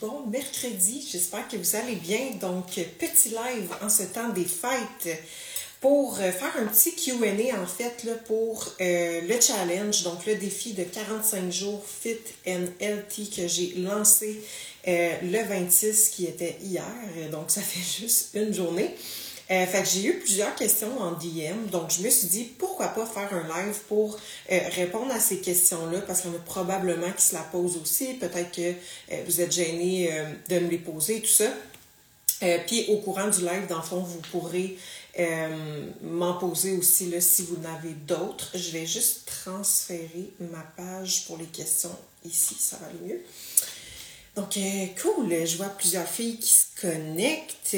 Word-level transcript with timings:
bon 0.00 0.26
mercredi. 0.26 1.06
J'espère 1.10 1.48
que 1.48 1.56
vous 1.56 1.76
allez 1.76 1.96
bien. 1.96 2.30
Donc, 2.40 2.66
petit 2.98 3.30
live 3.30 3.68
en 3.82 3.88
ce 3.88 4.04
temps 4.04 4.28
des 4.30 4.44
fêtes 4.44 5.22
pour 5.80 6.18
euh, 6.18 6.32
faire 6.32 6.56
un 6.58 6.66
petit 6.66 6.94
QA 6.94 7.60
en 7.60 7.66
fait 7.66 8.08
pour 8.26 8.72
euh, 8.80 9.20
le 9.20 9.40
challenge, 9.40 10.02
donc 10.02 10.24
le 10.26 10.34
défi 10.36 10.72
de 10.72 10.84
45 10.84 11.52
jours 11.52 11.84
Fit 11.86 12.16
and 12.48 12.66
Healthy 12.80 13.30
que 13.30 13.46
j'ai 13.46 13.74
lancé 13.76 14.40
euh, 14.88 15.10
le 15.22 15.42
26 15.42 16.08
qui 16.10 16.24
était 16.26 16.56
hier. 16.62 16.84
Donc, 17.30 17.50
ça 17.50 17.60
fait 17.60 18.00
juste 18.02 18.30
une 18.34 18.52
journée. 18.52 18.94
Euh, 19.50 19.64
fait 19.64 19.84
j'ai 19.84 20.06
eu 20.06 20.18
plusieurs 20.18 20.54
questions 20.56 21.00
en 21.00 21.12
DM, 21.12 21.66
donc 21.70 21.92
je 21.92 22.02
me 22.02 22.10
suis 22.10 22.26
dit 22.26 22.44
pourquoi 22.58 22.88
pas 22.88 23.06
faire 23.06 23.32
un 23.32 23.64
live 23.64 23.78
pour 23.86 24.18
euh, 24.50 24.58
répondre 24.72 25.12
à 25.12 25.20
ces 25.20 25.38
questions-là, 25.38 26.00
parce 26.00 26.22
qu'il 26.22 26.32
y 26.32 26.34
en 26.34 26.36
a 26.36 26.40
probablement 26.40 27.10
qui 27.16 27.22
se 27.22 27.34
la 27.34 27.42
posent 27.42 27.76
aussi. 27.76 28.14
Peut-être 28.14 28.50
que 28.50 28.72
euh, 29.12 29.22
vous 29.24 29.40
êtes 29.40 29.52
gêné 29.52 30.10
de 30.48 30.58
me 30.58 30.68
les 30.68 30.78
poser, 30.78 31.20
tout 31.20 31.28
ça. 31.28 31.50
puis 32.66 32.86
au 32.88 32.96
courant 32.98 33.28
du 33.28 33.40
live, 33.40 33.66
dans 33.68 33.76
le 33.76 33.82
fond, 33.82 34.00
vous 34.00 34.20
pourrez 34.32 34.76
m'en 36.02 36.34
poser 36.34 36.72
aussi 36.72 37.08
là, 37.08 37.20
si 37.20 37.42
vous 37.42 37.56
n'avez 37.58 37.94
d'autres. 38.06 38.50
Je 38.54 38.70
vais 38.72 38.86
juste 38.86 39.26
transférer 39.26 40.32
ma 40.40 40.62
page 40.76 41.24
pour 41.26 41.38
les 41.38 41.46
questions 41.46 41.96
ici, 42.24 42.56
ça 42.58 42.78
va 42.78 42.88
mieux. 43.06 43.22
Donc, 44.34 44.58
cool, 45.00 45.46
je 45.46 45.56
vois 45.56 45.68
plusieurs 45.68 46.08
filles 46.08 46.38
qui 46.38 46.52
se 46.52 46.66
connectent. 46.80 47.76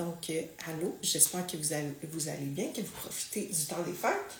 Donc, 0.00 0.30
euh, 0.30 0.42
allô, 0.66 0.96
j'espère 1.02 1.46
que 1.46 1.58
vous 1.58 1.74
allez, 1.74 1.92
vous 2.10 2.28
allez 2.28 2.46
bien, 2.46 2.68
que 2.74 2.80
vous 2.80 2.90
profitez 3.02 3.42
du 3.42 3.64
temps 3.66 3.82
des 3.86 3.92
fêtes. 3.92 4.34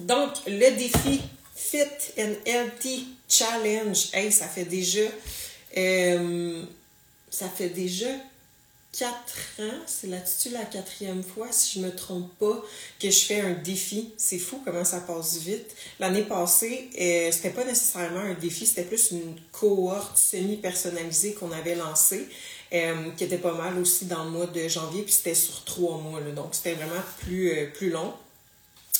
Donc, 0.00 0.32
le 0.48 0.76
défi 0.76 1.22
Fit 1.54 1.84
and 2.18 2.34
Healthy 2.44 3.06
Challenge, 3.28 4.08
hey, 4.14 4.32
ça 4.32 4.48
fait 4.48 4.64
déjà, 4.64 5.08
euh, 5.76 6.64
ça 7.30 7.48
fait 7.48 7.68
déjà 7.68 8.08
quatre 8.98 9.60
ans, 9.60 9.80
c'est 9.86 10.08
là-dessus 10.08 10.50
la 10.50 10.64
quatrième 10.64 11.22
fois, 11.22 11.46
si 11.50 11.78
je 11.78 11.86
me 11.86 11.94
trompe 11.94 12.36
pas, 12.38 12.62
que 13.00 13.10
je 13.10 13.20
fais 13.20 13.40
un 13.40 13.52
défi. 13.52 14.12
C'est 14.16 14.38
fou 14.38 14.60
comment 14.64 14.84
ça 14.84 15.00
passe 15.00 15.38
vite. 15.38 15.74
L'année 16.00 16.22
passée, 16.22 16.90
euh, 17.00 17.30
c'était 17.30 17.50
pas 17.50 17.64
nécessairement 17.64 18.20
un 18.20 18.34
défi, 18.34 18.66
c'était 18.66 18.82
plus 18.82 19.12
une 19.12 19.36
cohorte 19.52 20.18
semi-personnalisée 20.18 21.34
qu'on 21.34 21.52
avait 21.52 21.76
lancée. 21.76 22.28
Euh, 22.74 23.10
qui 23.18 23.24
était 23.24 23.36
pas 23.36 23.52
mal 23.52 23.78
aussi 23.78 24.06
dans 24.06 24.24
le 24.24 24.30
mois 24.30 24.46
de 24.46 24.66
janvier, 24.66 25.02
puis 25.02 25.12
c'était 25.12 25.34
sur 25.34 25.62
trois 25.64 25.98
mois, 25.98 26.22
donc 26.34 26.54
c'était 26.54 26.72
vraiment 26.72 27.02
plus, 27.18 27.50
euh, 27.50 27.66
plus 27.66 27.90
long 27.90 28.14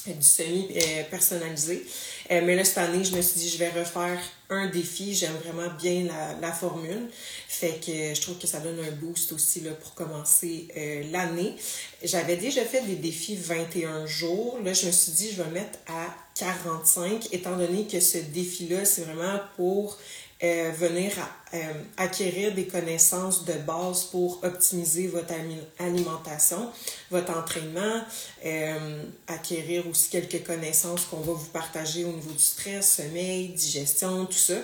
du 0.06 0.20
semi-personnalisé. 0.20 1.86
Euh, 2.32 2.42
mais 2.44 2.54
là, 2.54 2.64
cette 2.64 2.76
année, 2.76 3.02
je 3.02 3.16
me 3.16 3.22
suis 3.22 3.40
dit, 3.40 3.48
je 3.48 3.56
vais 3.56 3.70
refaire 3.70 4.20
un 4.50 4.66
défi. 4.66 5.14
J'aime 5.14 5.36
vraiment 5.36 5.72
bien 5.80 6.04
la, 6.04 6.34
la, 6.40 6.52
formule. 6.52 7.08
Fait 7.48 7.80
que 7.80 8.14
je 8.14 8.20
trouve 8.20 8.36
que 8.36 8.48
ça 8.48 8.58
donne 8.60 8.78
un 8.80 8.90
boost 8.90 9.32
aussi 9.32 9.60
là, 9.60 9.70
pour 9.70 9.94
commencer 9.94 10.66
l'année. 11.12 11.54
J'avais 12.02 12.36
déjà 12.36 12.64
fait 12.64 12.82
des 12.82 12.96
défis 12.96 13.36
21 13.36 14.04
jours. 14.06 14.58
Là, 14.64 14.72
je 14.72 14.86
me 14.86 14.90
suis 14.90 15.12
dit, 15.12 15.30
je 15.30 15.40
vais 15.40 15.50
mettre 15.50 15.78
à 15.86 16.14
45, 16.34 17.28
étant 17.32 17.56
donné 17.56 17.86
que 17.86 18.00
ce 18.00 18.18
défi-là, 18.18 18.84
c'est 18.84 19.02
vraiment 19.02 19.38
pour 19.56 19.98
euh, 20.44 20.72
venir 20.76 21.12
euh, 21.54 21.58
acquérir 21.96 22.52
des 22.52 22.66
connaissances 22.66 23.44
de 23.44 23.52
base 23.52 24.04
pour 24.04 24.42
optimiser 24.42 25.06
votre 25.06 25.32
alimentation, 25.78 26.68
votre 27.12 27.36
entraînement, 27.36 28.02
euh, 28.44 29.04
acquérir 29.28 29.86
aussi 29.86 30.10
quelques 30.10 30.42
connaissances 30.44 31.04
qu'on 31.04 31.20
va 31.20 31.32
vous 31.32 31.50
partager 31.52 32.04
au 32.04 32.12
niveau 32.12 32.32
du 32.32 32.42
stress, 32.42 32.96
sommeil, 32.96 33.48
digestion, 33.48 34.26
tout 34.26 34.32
ça. 34.32 34.56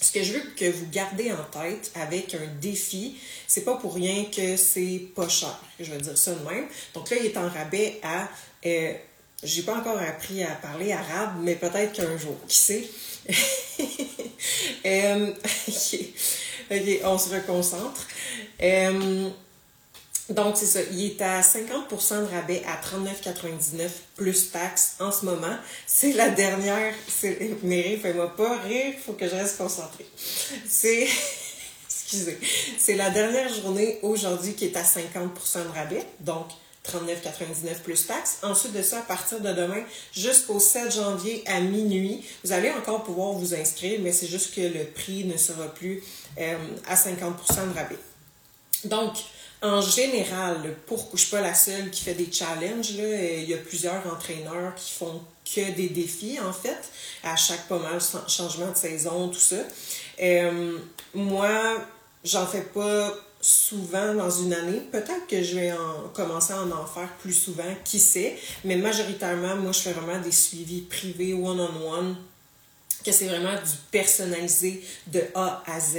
Ce 0.00 0.12
que 0.12 0.22
je 0.22 0.34
veux 0.34 0.42
que 0.56 0.70
vous 0.70 0.86
gardez 0.90 1.30
en 1.30 1.44
tête 1.44 1.90
avec 1.94 2.34
un 2.34 2.46
défi, 2.60 3.18
c'est 3.46 3.64
pas 3.64 3.76
pour 3.76 3.94
rien 3.94 4.24
que 4.34 4.56
c'est 4.56 5.08
pas 5.14 5.28
cher. 5.28 5.60
Je 5.78 5.90
vais 5.90 6.00
dire 6.00 6.16
ça 6.16 6.32
de 6.34 6.48
même. 6.48 6.66
Donc 6.94 7.10
là, 7.10 7.16
il 7.18 7.26
est 7.26 7.36
en 7.36 7.48
rabais 7.48 8.00
à 8.02 8.28
j'ai 9.46 9.62
pas 9.62 9.76
encore 9.76 9.98
appris 9.98 10.42
à 10.42 10.50
parler 10.54 10.92
arabe, 10.92 11.36
mais 11.40 11.54
peut-être 11.54 11.92
qu'un 11.92 12.16
jour, 12.18 12.36
qui 12.46 12.56
sait? 12.56 12.88
Euh, 14.84 15.32
ok, 16.70 17.00
on 17.04 17.18
se 17.18 17.34
reconcentre. 17.34 18.06
Euh, 18.62 19.28
donc, 20.30 20.56
c'est 20.56 20.66
ça. 20.66 20.80
Il 20.92 21.04
est 21.04 21.22
à 21.22 21.40
50% 21.40 22.20
de 22.22 22.34
rabais 22.34 22.62
à 22.66 22.80
39,99 22.80 23.88
plus 24.16 24.50
taxes 24.50 24.96
en 25.00 25.12
ce 25.12 25.24
moment. 25.24 25.56
C'est 25.86 26.12
la 26.12 26.30
dernière. 26.30 26.94
Mais 27.62 27.96
fais-moi 27.96 28.36
pas 28.36 28.58
rire, 28.58 28.94
faut 29.04 29.14
que 29.14 29.28
je 29.28 29.34
reste 29.34 29.58
concentrée. 29.58 30.06
C'est. 30.68 31.08
Excusez. 31.88 32.38
C'est 32.78 32.94
la 32.94 33.10
dernière 33.10 33.52
journée 33.52 33.98
aujourd'hui 34.02 34.54
qui 34.54 34.66
est 34.66 34.76
à 34.76 34.82
50% 34.82 35.64
de 35.64 35.74
rabais. 35.74 36.06
Donc, 36.20 36.46
39,99 36.86 37.80
plus 37.82 38.06
taxes. 38.06 38.38
Ensuite 38.42 38.72
de 38.72 38.82
ça, 38.82 38.98
à 38.98 39.02
partir 39.02 39.40
de 39.40 39.52
demain 39.52 39.82
jusqu'au 40.12 40.60
7 40.60 40.92
janvier 40.92 41.42
à 41.46 41.60
minuit, 41.60 42.24
vous 42.44 42.52
allez 42.52 42.70
encore 42.70 43.02
pouvoir 43.02 43.32
vous 43.32 43.54
inscrire, 43.54 44.00
mais 44.02 44.12
c'est 44.12 44.26
juste 44.26 44.54
que 44.54 44.60
le 44.60 44.84
prix 44.84 45.24
ne 45.24 45.36
sera 45.36 45.66
plus 45.66 46.02
euh, 46.38 46.56
à 46.88 46.94
50% 46.94 47.70
de 47.70 47.74
rabais. 47.74 47.98
Donc, 48.84 49.14
en 49.62 49.80
général, 49.80 50.74
pour, 50.86 51.06
je 51.08 51.12
ne 51.12 51.18
suis 51.18 51.30
pas 51.30 51.40
la 51.40 51.54
seule 51.54 51.90
qui 51.90 52.04
fait 52.04 52.14
des 52.14 52.30
challenges, 52.30 52.90
il 52.90 53.48
y 53.48 53.54
a 53.54 53.58
plusieurs 53.58 54.06
entraîneurs 54.06 54.74
qui 54.74 54.92
font 54.92 55.22
que 55.44 55.70
des 55.72 55.88
défis, 55.88 56.38
en 56.40 56.52
fait, 56.52 56.90
à 57.22 57.36
chaque 57.36 57.66
pas 57.68 57.78
mal 57.78 57.98
changement 58.28 58.70
de 58.70 58.76
saison, 58.76 59.28
tout 59.28 59.38
ça. 59.38 59.56
Euh, 60.22 60.78
moi, 61.14 61.50
j'en 62.24 62.46
fais 62.46 62.62
pas 62.62 63.14
souvent 63.46 64.12
dans 64.14 64.30
une 64.30 64.52
année. 64.52 64.82
Peut-être 64.90 65.26
que 65.28 65.40
je 65.40 65.54
vais 65.54 65.72
en, 65.72 66.08
commencer 66.12 66.52
à 66.52 66.62
en, 66.62 66.86
faire 66.86 67.12
plus 67.20 67.32
souvent, 67.32 67.62
qui 67.84 68.00
sait. 68.00 68.36
Mais 68.64 68.76
majoritairement, 68.76 69.54
moi, 69.56 69.70
je 69.70 69.80
fais 69.80 69.92
vraiment 69.92 70.20
des 70.20 70.32
suivis 70.32 70.80
privés, 70.80 71.32
one-on-one. 71.32 72.16
que 73.04 73.12
c'est 73.12 73.26
vraiment 73.26 73.54
du 73.54 73.70
personnalisé 73.92 74.82
de 75.06 75.22
A 75.36 75.62
à 75.64 75.78
Z. 75.78 75.98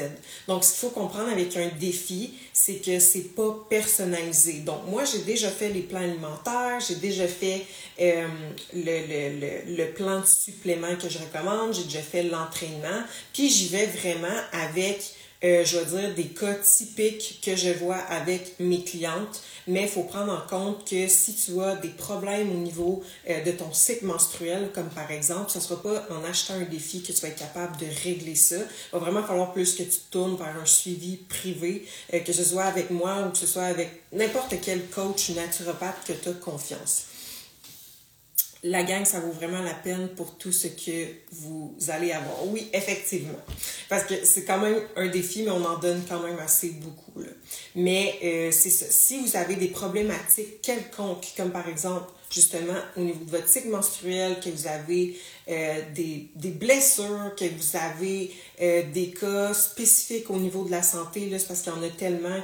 Donc, 0.50 0.66
ce 0.66 0.72
qu'il 0.72 0.80
faut 0.80 0.90
comprendre 0.90 1.32
avec 1.32 1.56
un 1.56 1.70
défi, 1.80 2.34
c'est 2.52 2.82
que 2.86 3.00
c'est 3.00 3.34
pas 3.34 3.66
personnalisé. 3.70 4.60
Donc, 4.60 4.86
moi, 4.88 5.06
j'ai 5.06 5.20
déjà 5.20 5.50
fait 5.50 5.70
les 5.70 5.84
plans 5.84 6.02
alimentaires, 6.02 6.82
j'ai 6.86 6.96
déjà 6.96 7.28
fait 7.28 7.66
euh, 8.02 8.28
le, 8.74 9.78
le, 9.78 9.92
plan 9.94 10.20
de 10.20 10.26
supplément 10.26 10.98
que 11.02 11.08
je 11.08 11.20
recommande, 11.20 11.74
j'ai 11.74 11.86
déjà 11.86 12.02
fait 12.02 12.24
l'entraînement, 12.24 13.04
puis 13.32 13.50
j'y 13.50 13.70
vais 13.70 13.86
vraiment 13.86 14.28
avec 14.52 15.14
euh, 15.44 15.64
je 15.64 15.78
veux 15.78 16.00
dire, 16.00 16.16
des 16.16 16.28
cas 16.28 16.56
typiques 16.56 17.40
que 17.44 17.56
je 17.56 17.70
vois 17.70 17.98
avec 17.98 18.60
mes 18.60 18.84
clientes, 18.84 19.42
mais 19.68 19.84
il 19.84 19.88
faut 19.88 20.04
prendre 20.04 20.34
en 20.34 20.48
compte 20.48 20.90
que 20.90 21.08
si 21.08 21.36
tu 21.36 21.62
as 21.62 21.76
des 21.76 21.90
problèmes 21.90 22.50
au 22.50 22.60
niveau 22.60 23.04
euh, 23.30 23.44
de 23.44 23.52
ton 23.52 23.72
cycle 23.72 24.06
menstruel, 24.06 24.72
comme 24.74 24.90
par 24.90 25.12
exemple, 25.12 25.52
ce 25.52 25.60
ne 25.60 25.64
sera 25.64 25.82
pas 25.82 26.08
en 26.10 26.24
achetant 26.24 26.56
un 26.56 26.64
défi 26.64 27.04
que 27.04 27.12
tu 27.12 27.22
vas 27.22 27.28
être 27.28 27.40
capable 27.40 27.78
de 27.78 27.86
régler 28.04 28.36
ça. 28.36 28.56
Il 28.56 28.94
va 28.94 29.00
vraiment 29.00 29.24
falloir 29.24 29.54
plus 29.54 29.76
que 29.76 29.84
tu 29.84 30.00
tournes 30.10 30.38
vers 30.38 30.56
un 30.60 30.66
suivi 30.66 31.18
privé, 31.18 31.86
euh, 32.14 32.20
que 32.20 32.34
ce 32.34 32.44
soit 32.44 32.66
avec 32.66 32.90
moi 32.90 33.28
ou 33.28 33.32
que 33.32 33.38
ce 33.38 33.48
soit 33.48 33.66
avec 33.66 34.04
n'importe 34.12 34.56
quel 34.62 34.86
coach 34.88 35.30
naturopathe 35.30 35.98
que 36.08 36.14
tu 36.14 36.30
as 36.30 36.34
confiance 36.34 37.04
la 38.64 38.84
gang, 38.84 39.06
ça 39.06 39.20
vaut 39.20 39.32
vraiment 39.32 39.62
la 39.62 39.74
peine 39.74 40.10
pour 40.10 40.38
tout 40.38 40.52
ce 40.52 40.68
que 40.68 41.08
vous 41.32 41.76
allez 41.90 42.12
avoir. 42.12 42.48
Oui, 42.48 42.70
effectivement. 42.74 43.40
Parce 43.88 44.04
que 44.04 44.16
c'est 44.24 44.46
quand 44.46 44.60
même 44.60 44.80
un 44.96 45.08
défi, 45.08 45.44
mais 45.44 45.52
on 45.52 45.64
en 45.64 45.78
donne 45.78 46.02
quand 46.08 46.20
même 46.22 46.40
assez 46.40 46.70
beaucoup. 46.72 47.20
Là. 47.20 47.30
Mais 47.76 48.16
euh, 48.24 48.52
c'est 48.52 48.70
ça. 48.70 48.86
Si 48.90 49.20
vous 49.20 49.36
avez 49.38 49.56
des 49.56 49.68
problématiques 49.68 50.62
quelconques, 50.62 51.28
comme 51.38 51.52
par 51.52 51.70
exemple, 51.70 52.12
justement, 52.32 52.74
au 52.98 53.02
niveau 53.02 53.24
de 53.24 53.32
votre 53.32 53.48
cycle 53.48 53.70
menstruel, 53.70 54.40
que 54.40 54.50
vous 54.50 54.68
avez 54.68 55.18
euh, 55.50 55.82
des, 55.94 56.30
des, 56.36 56.52
blessures, 56.52 57.34
que 57.38 57.46
vous 57.46 57.78
avez 57.78 58.32
euh, 58.62 58.84
des 58.92 59.12
cas 59.12 59.54
spécifiques 59.54 60.30
au 60.30 60.38
niveau 60.38 60.64
de 60.66 60.72
la 60.72 60.82
santé, 60.84 61.30
c'est 61.38 61.48
parce 61.48 61.62
qu'il 61.62 61.72
y 61.72 61.76
en 61.76 61.84
a 61.84 61.90
tellement 61.90 62.42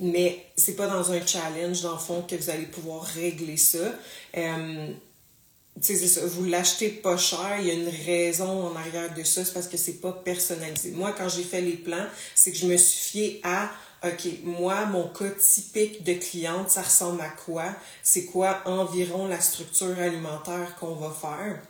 mais 0.00 0.44
c'est 0.56 0.74
pas 0.74 0.88
dans 0.88 1.12
un 1.12 1.24
challenge, 1.24 1.82
dans 1.82 1.92
le 1.92 1.98
fond, 1.98 2.22
que 2.28 2.34
vous 2.34 2.50
allez 2.50 2.66
pouvoir 2.66 3.04
régler 3.04 3.56
ça. 3.56 3.92
C'est 5.80 5.96
ça, 5.96 6.20
vous 6.24 6.44
l'achetez 6.44 6.88
pas 6.88 7.16
cher, 7.16 7.56
il 7.58 7.66
y 7.66 7.70
a 7.70 7.74
une 7.74 7.88
raison 7.88 8.68
en 8.68 8.76
arrière 8.76 9.12
de 9.12 9.22
ça, 9.24 9.44
c'est 9.44 9.52
parce 9.52 9.66
que 9.68 9.76
c'est 9.76 10.00
pas 10.00 10.12
personnalisé. 10.12 10.92
Moi, 10.92 11.12
quand 11.16 11.28
j'ai 11.28 11.42
fait 11.42 11.60
les 11.60 11.72
plans, 11.72 12.06
c'est 12.34 12.52
que 12.52 12.58
je 12.58 12.66
me 12.66 12.76
suis 12.76 13.10
fiée 13.10 13.40
à 13.42 13.70
OK, 14.04 14.28
moi, 14.42 14.84
mon 14.84 15.08
cas 15.08 15.30
typique 15.30 16.04
de 16.04 16.12
cliente, 16.12 16.68
ça 16.68 16.82
ressemble 16.82 17.22
à 17.22 17.30
quoi? 17.30 17.74
C'est 18.02 18.26
quoi 18.26 18.60
environ 18.66 19.26
la 19.26 19.40
structure 19.40 19.98
alimentaire 19.98 20.76
qu'on 20.78 20.94
va 20.94 21.10
faire? 21.10 21.62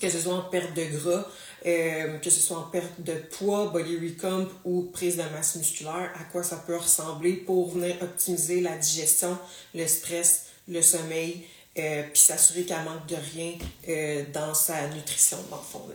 Que 0.00 0.10
ce 0.10 0.18
soit 0.18 0.34
en 0.34 0.42
perte 0.42 0.74
de 0.74 0.84
gras, 0.84 1.24
euh, 1.64 2.18
que 2.18 2.30
ce 2.30 2.40
soit 2.40 2.58
en 2.58 2.64
perte 2.64 3.00
de 3.00 3.12
poids, 3.12 3.68
body 3.68 3.96
recomp 3.96 4.48
ou 4.64 4.90
prise 4.92 5.16
de 5.16 5.22
masse 5.32 5.54
musculaire, 5.54 6.10
à 6.18 6.24
quoi 6.32 6.42
ça 6.42 6.56
peut 6.56 6.76
ressembler 6.76 7.34
pour 7.34 7.70
venir 7.70 7.94
optimiser 8.02 8.60
la 8.60 8.76
digestion, 8.76 9.38
le 9.72 9.86
stress, 9.86 10.46
le 10.66 10.82
sommeil, 10.82 11.44
euh, 11.78 12.02
puis 12.12 12.20
s'assurer 12.20 12.64
qu'elle 12.64 12.84
manque 12.84 13.06
de 13.06 13.16
rien 13.34 13.52
euh, 13.88 14.24
dans 14.32 14.54
sa 14.54 14.88
nutrition, 14.88 15.38
dans 15.50 15.56
le 15.56 15.62
fond. 15.62 15.88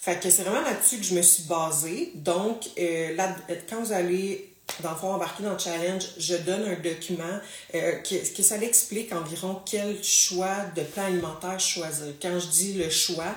Fait 0.00 0.20
que 0.20 0.28
c'est 0.28 0.42
vraiment 0.42 0.62
là-dessus 0.62 0.98
que 0.98 1.04
je 1.04 1.14
me 1.14 1.22
suis 1.22 1.44
basée. 1.44 2.12
Donc, 2.14 2.66
euh, 2.78 3.14
là, 3.14 3.34
quand 3.68 3.80
vous 3.82 3.92
allez 3.92 4.50
dans 4.82 4.90
le 4.90 4.96
fond, 4.96 5.12
embarquer 5.12 5.42
dans 5.42 5.52
le 5.52 5.58
challenge, 5.58 6.02
je 6.16 6.36
donne 6.36 6.62
un 6.64 6.80
document 6.80 7.38
que, 7.70 8.34
que 8.34 8.42
ça 8.42 8.56
l'explique 8.56 9.12
environ 9.12 9.60
quel 9.66 10.02
choix 10.02 10.64
de 10.74 10.80
plan 10.80 11.04
alimentaire 11.04 11.60
choisir. 11.60 12.06
Quand 12.20 12.40
je 12.40 12.46
dis 12.46 12.72
le 12.72 12.88
choix, 12.88 13.34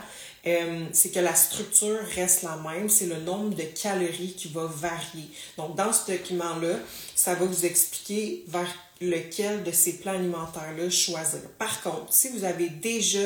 euh, 0.48 0.86
c'est 0.94 1.12
que 1.12 1.20
la 1.20 1.36
structure 1.36 2.00
reste 2.16 2.44
la 2.44 2.56
même, 2.58 2.90
c'est 2.90 3.08
le 3.08 3.18
nombre 3.18 3.56
de 3.56 3.64
calories 3.64 4.34
qui 4.34 4.48
va 4.50 4.66
varier. 4.66 5.30
Donc, 5.58 5.76
dans 5.76 5.92
ce 5.92 6.12
document-là, 6.12 6.76
ça 7.16 7.36
va 7.36 7.46
vous 7.46 7.66
expliquer 7.66 8.46
vers 8.48 8.74
lequel 9.02 9.64
de 9.64 9.72
ces 9.72 9.98
plans 9.98 10.14
alimentaires-là 10.14 10.90
choisir. 10.90 11.42
Par 11.60 11.82
contre, 11.82 12.12
si 12.14 12.30
vous 12.30 12.44
avez 12.44 12.70
déjà, 12.70 13.20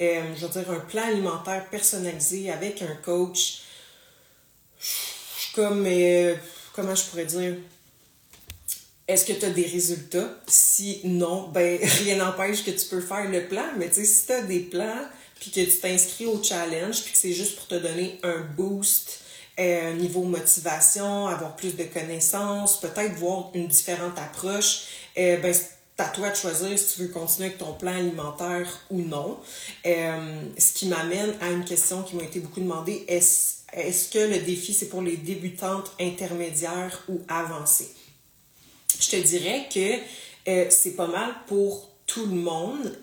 euh, 0.00 0.34
je 0.36 0.46
veux 0.46 0.52
dire, 0.52 0.70
un 0.70 0.80
plan 0.80 1.02
alimentaire 1.04 1.66
personnalisé 1.70 2.50
avec 2.50 2.82
un 2.82 2.94
coach, 2.96 3.62
comme, 5.54 5.84
euh, 5.86 6.34
comment 6.74 6.94
je 6.94 7.04
pourrais 7.04 7.24
dire, 7.24 7.56
est-ce 9.08 9.24
que 9.24 9.32
tu 9.32 9.46
as 9.46 9.50
des 9.50 9.66
résultats? 9.66 10.28
Si 10.46 11.00
non, 11.04 11.48
ben 11.48 11.78
rien 11.82 12.16
n'empêche 12.16 12.64
que 12.64 12.70
tu 12.70 12.86
peux 12.86 13.00
faire 13.00 13.30
le 13.30 13.46
plan, 13.46 13.66
mais 13.78 13.88
tu 13.88 13.94
sais, 13.94 14.04
si 14.04 14.26
tu 14.26 14.32
as 14.32 14.42
des 14.42 14.60
plans, 14.60 15.06
puis 15.40 15.50
que 15.50 15.60
tu 15.60 15.78
t'inscris 15.78 16.26
au 16.26 16.42
challenge, 16.42 17.02
puis 17.02 17.12
que 17.12 17.18
c'est 17.18 17.32
juste 17.32 17.56
pour 17.56 17.66
te 17.66 17.74
donner 17.74 18.18
un 18.22 18.40
boost 18.40 19.20
euh, 19.58 19.94
niveau 19.94 20.22
motivation, 20.22 21.28
avoir 21.28 21.56
plus 21.56 21.76
de 21.76 21.84
connaissances, 21.84 22.78
peut-être 22.78 23.14
voir 23.14 23.50
une 23.54 23.68
différente 23.68 24.18
approche, 24.18 24.82
euh, 25.16 25.38
ben, 25.38 25.54
c'est 25.54 25.70
à 25.96 26.08
toi 26.08 26.28
de 26.28 26.36
choisir 26.36 26.78
si 26.78 26.94
tu 26.94 27.02
veux 27.02 27.08
continuer 27.08 27.46
avec 27.46 27.58
ton 27.58 27.72
plan 27.72 27.96
alimentaire 27.96 28.68
ou 28.90 29.00
non. 29.00 29.38
Euh, 29.86 30.42
ce 30.58 30.74
qui 30.74 30.88
m'amène 30.88 31.34
à 31.40 31.50
une 31.50 31.64
question 31.64 32.02
qui 32.02 32.16
m'a 32.16 32.24
été 32.24 32.40
beaucoup 32.40 32.60
demandée. 32.60 33.06
Est-ce 33.08 33.62
est 33.72 34.12
que 34.12 34.18
le 34.18 34.40
défi, 34.40 34.74
c'est 34.74 34.90
pour 34.90 35.00
les 35.00 35.16
débutantes 35.16 35.90
intermédiaires 35.98 37.02
ou 37.08 37.22
avancées? 37.28 37.94
Je 39.00 39.08
te 39.08 39.16
dirais 39.16 39.68
que 39.72 40.70
c'est 40.70 40.96
pas 40.96 41.06
mal 41.06 41.34
pour 41.46 41.88
tout 42.06 42.26
le 42.26 42.36
monde. 42.36 42.94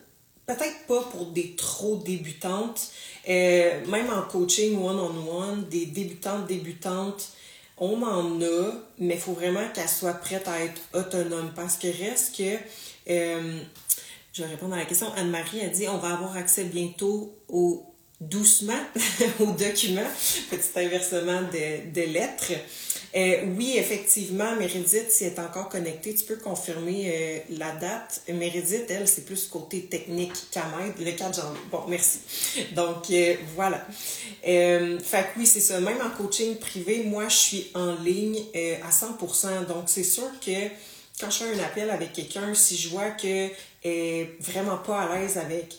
Peut-être 0.46 0.86
pas 0.88 1.02
pour 1.12 1.28
des 1.28 1.56
trop 1.56 1.98
débutantes. 1.98 2.92
Euh, 3.30 3.86
même 3.88 4.10
en 4.10 4.24
coaching 4.24 4.78
one-on-one, 4.78 5.70
des 5.70 5.86
débutantes 5.86 6.48
débutantes, 6.48 7.30
on 7.78 8.02
en 8.04 8.42
a, 8.42 8.72
mais 9.00 9.16
il 9.16 9.20
faut 9.20 9.34
vraiment 9.34 9.68
qu'elles 9.74 9.90
soient 9.90 10.14
prêtes 10.14 10.48
à 10.48 10.62
être 10.64 10.82
autonomes. 10.94 11.52
Parce 11.56 11.78
que 11.78 11.88
reste 11.88 12.36
que, 12.38 12.58
euh, 13.10 13.60
je 14.34 14.44
vais 14.44 14.50
répondre 14.50 14.74
à 14.74 14.78
la 14.78 14.86
question, 14.86 15.12
Anne-Marie 15.16 15.62
a 15.62 15.70
dit 15.70 15.88
on 15.88 15.98
va 15.98 16.14
avoir 16.14 16.36
accès 16.36 16.66
bientôt 16.66 17.38
au 17.48 17.86
doucement 18.20 18.80
au 19.40 19.48
document, 19.48 20.08
petit 20.50 20.80
inversement 20.80 21.42
de, 21.42 21.92
de 21.92 22.02
lettres. 22.02 22.54
Euh, 23.16 23.46
oui, 23.58 23.76
effectivement, 23.78 24.56
Méridith, 24.56 25.10
si 25.10 25.26
elle 25.26 25.34
est 25.34 25.40
encore 25.40 25.70
connectée, 25.70 26.16
tu 26.16 26.24
peux 26.24 26.38
confirmer 26.38 27.12
euh, 27.14 27.40
la 27.58 27.72
date. 27.74 28.22
Méridith, 28.28 28.90
elle, 28.90 29.08
c'est 29.08 29.26
plus 29.26 29.46
côté 29.48 29.86
technique 29.86 30.34
qu'à 30.52 30.64
le 31.00 31.12
4 31.12 31.36
janvier. 31.36 31.62
Bon, 31.70 31.84
merci. 31.88 32.20
Donc, 32.72 33.12
euh, 33.12 33.36
voilà. 33.56 33.86
fait 34.44 35.00
que 35.02 35.40
oui, 35.40 35.46
c'est 35.46 35.60
ça. 35.60 35.80
Même 35.80 36.02
en 36.02 36.10
coaching 36.10 36.56
privé, 36.58 37.04
moi, 37.04 37.28
je 37.30 37.36
suis 37.36 37.72
en 37.76 37.94
ligne 37.96 38.40
à 38.84 38.90
100%. 38.90 39.68
Donc, 39.68 39.84
c'est 39.88 40.04
sûr 40.04 40.30
que 40.44 40.70
quand 41.20 41.30
je 41.30 41.44
fais 41.44 41.54
un 41.54 41.64
appel 41.64 41.92
avec 41.92 42.14
quelqu'un, 42.14 42.54
si 42.56 42.78
je 42.78 42.90
vois 42.90 43.12
qu'elle 43.12 43.52
est 43.84 44.30
vraiment 44.40 44.78
pas 44.78 45.02
à 45.02 45.20
l'aise 45.20 45.38
avec 45.38 45.76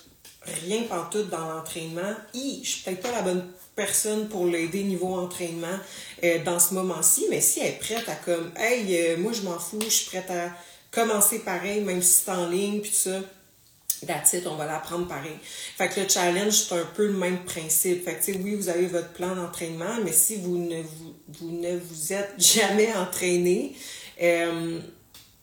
rien 0.67 0.83
tout 1.11 1.23
dans 1.25 1.49
l'entraînement, 1.49 2.15
je 2.33 2.69
suis 2.69 2.83
peut-être 2.83 3.01
pas 3.01 3.11
la 3.11 3.23
bonne 3.23 3.45
personne 3.77 4.29
pour 4.29 4.47
l'aider 4.47 4.83
niveau 4.85 5.15
entraînement 5.15 5.79
euh, 6.23 6.43
dans 6.45 6.59
ce 6.59 6.75
moment-ci, 6.75 7.27
mais 7.31 7.41
si 7.41 7.61
elle 7.61 7.69
est 7.69 7.79
prête 7.79 8.09
à 8.09 8.15
comme 8.15 8.53
Hey, 8.57 8.97
euh, 8.97 9.17
moi 9.17 9.33
je 9.33 9.43
m'en 9.43 9.59
fous, 9.59 9.81
je 9.83 9.89
suis 9.89 10.07
prête 10.07 10.31
à 10.31 10.51
commencer 10.91 11.41
pareil, 11.41 11.81
même 11.81 12.03
si 12.03 12.23
c'est 12.25 12.31
en 12.31 12.49
ligne, 12.49 12.81
puis 12.81 12.93
ça. 12.93 13.21
It, 14.03 14.47
on 14.47 14.57
va 14.57 14.67
l'apprendre 14.67 15.09
pareil. 15.09 15.37
Fait 15.43 15.89
que 15.89 16.01
le 16.01 16.09
challenge, 16.09 16.53
c'est 16.53 16.75
un 16.75 16.85
peu 16.95 17.07
le 17.07 17.15
même 17.15 17.43
principe. 17.45 18.05
Fait 18.05 18.15
que, 18.15 18.39
oui, 18.39 18.55
vous 18.55 18.69
avez 18.69 18.87
votre 18.87 19.13
plan 19.13 19.35
d'entraînement, 19.35 19.97
mais 20.05 20.13
si 20.13 20.37
vous 20.37 20.59
ne 20.59 20.83
vous, 20.83 21.15
vous 21.29 21.51
ne 21.51 21.77
vous 21.79 22.13
êtes 22.13 22.35
jamais 22.39 22.93
entraîné, 22.95 23.75
euh, 24.23 24.79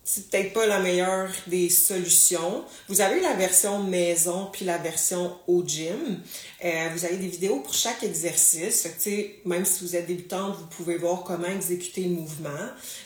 c'est 0.03 0.29
peut-être 0.29 0.53
pas 0.53 0.65
la 0.65 0.79
meilleure 0.79 1.29
des 1.45 1.69
solutions. 1.69 2.65
Vous 2.89 3.01
avez 3.01 3.19
la 3.21 3.33
version 3.33 3.83
maison 3.83 4.49
puis 4.51 4.65
la 4.65 4.79
version 4.79 5.37
au 5.47 5.63
gym. 5.63 6.19
Euh, 6.65 6.89
vous 6.93 7.05
avez 7.05 7.17
des 7.17 7.27
vidéos 7.27 7.59
pour 7.59 7.73
chaque 7.73 8.03
exercice. 8.03 8.81
Fait 8.81 9.41
même 9.45 9.63
si 9.63 9.83
vous 9.83 9.95
êtes 9.95 10.07
débutante, 10.07 10.57
vous 10.57 10.65
pouvez 10.65 10.97
voir 10.97 11.23
comment 11.23 11.47
exécuter 11.47 12.01
le 12.03 12.15
mouvement. 12.15 12.49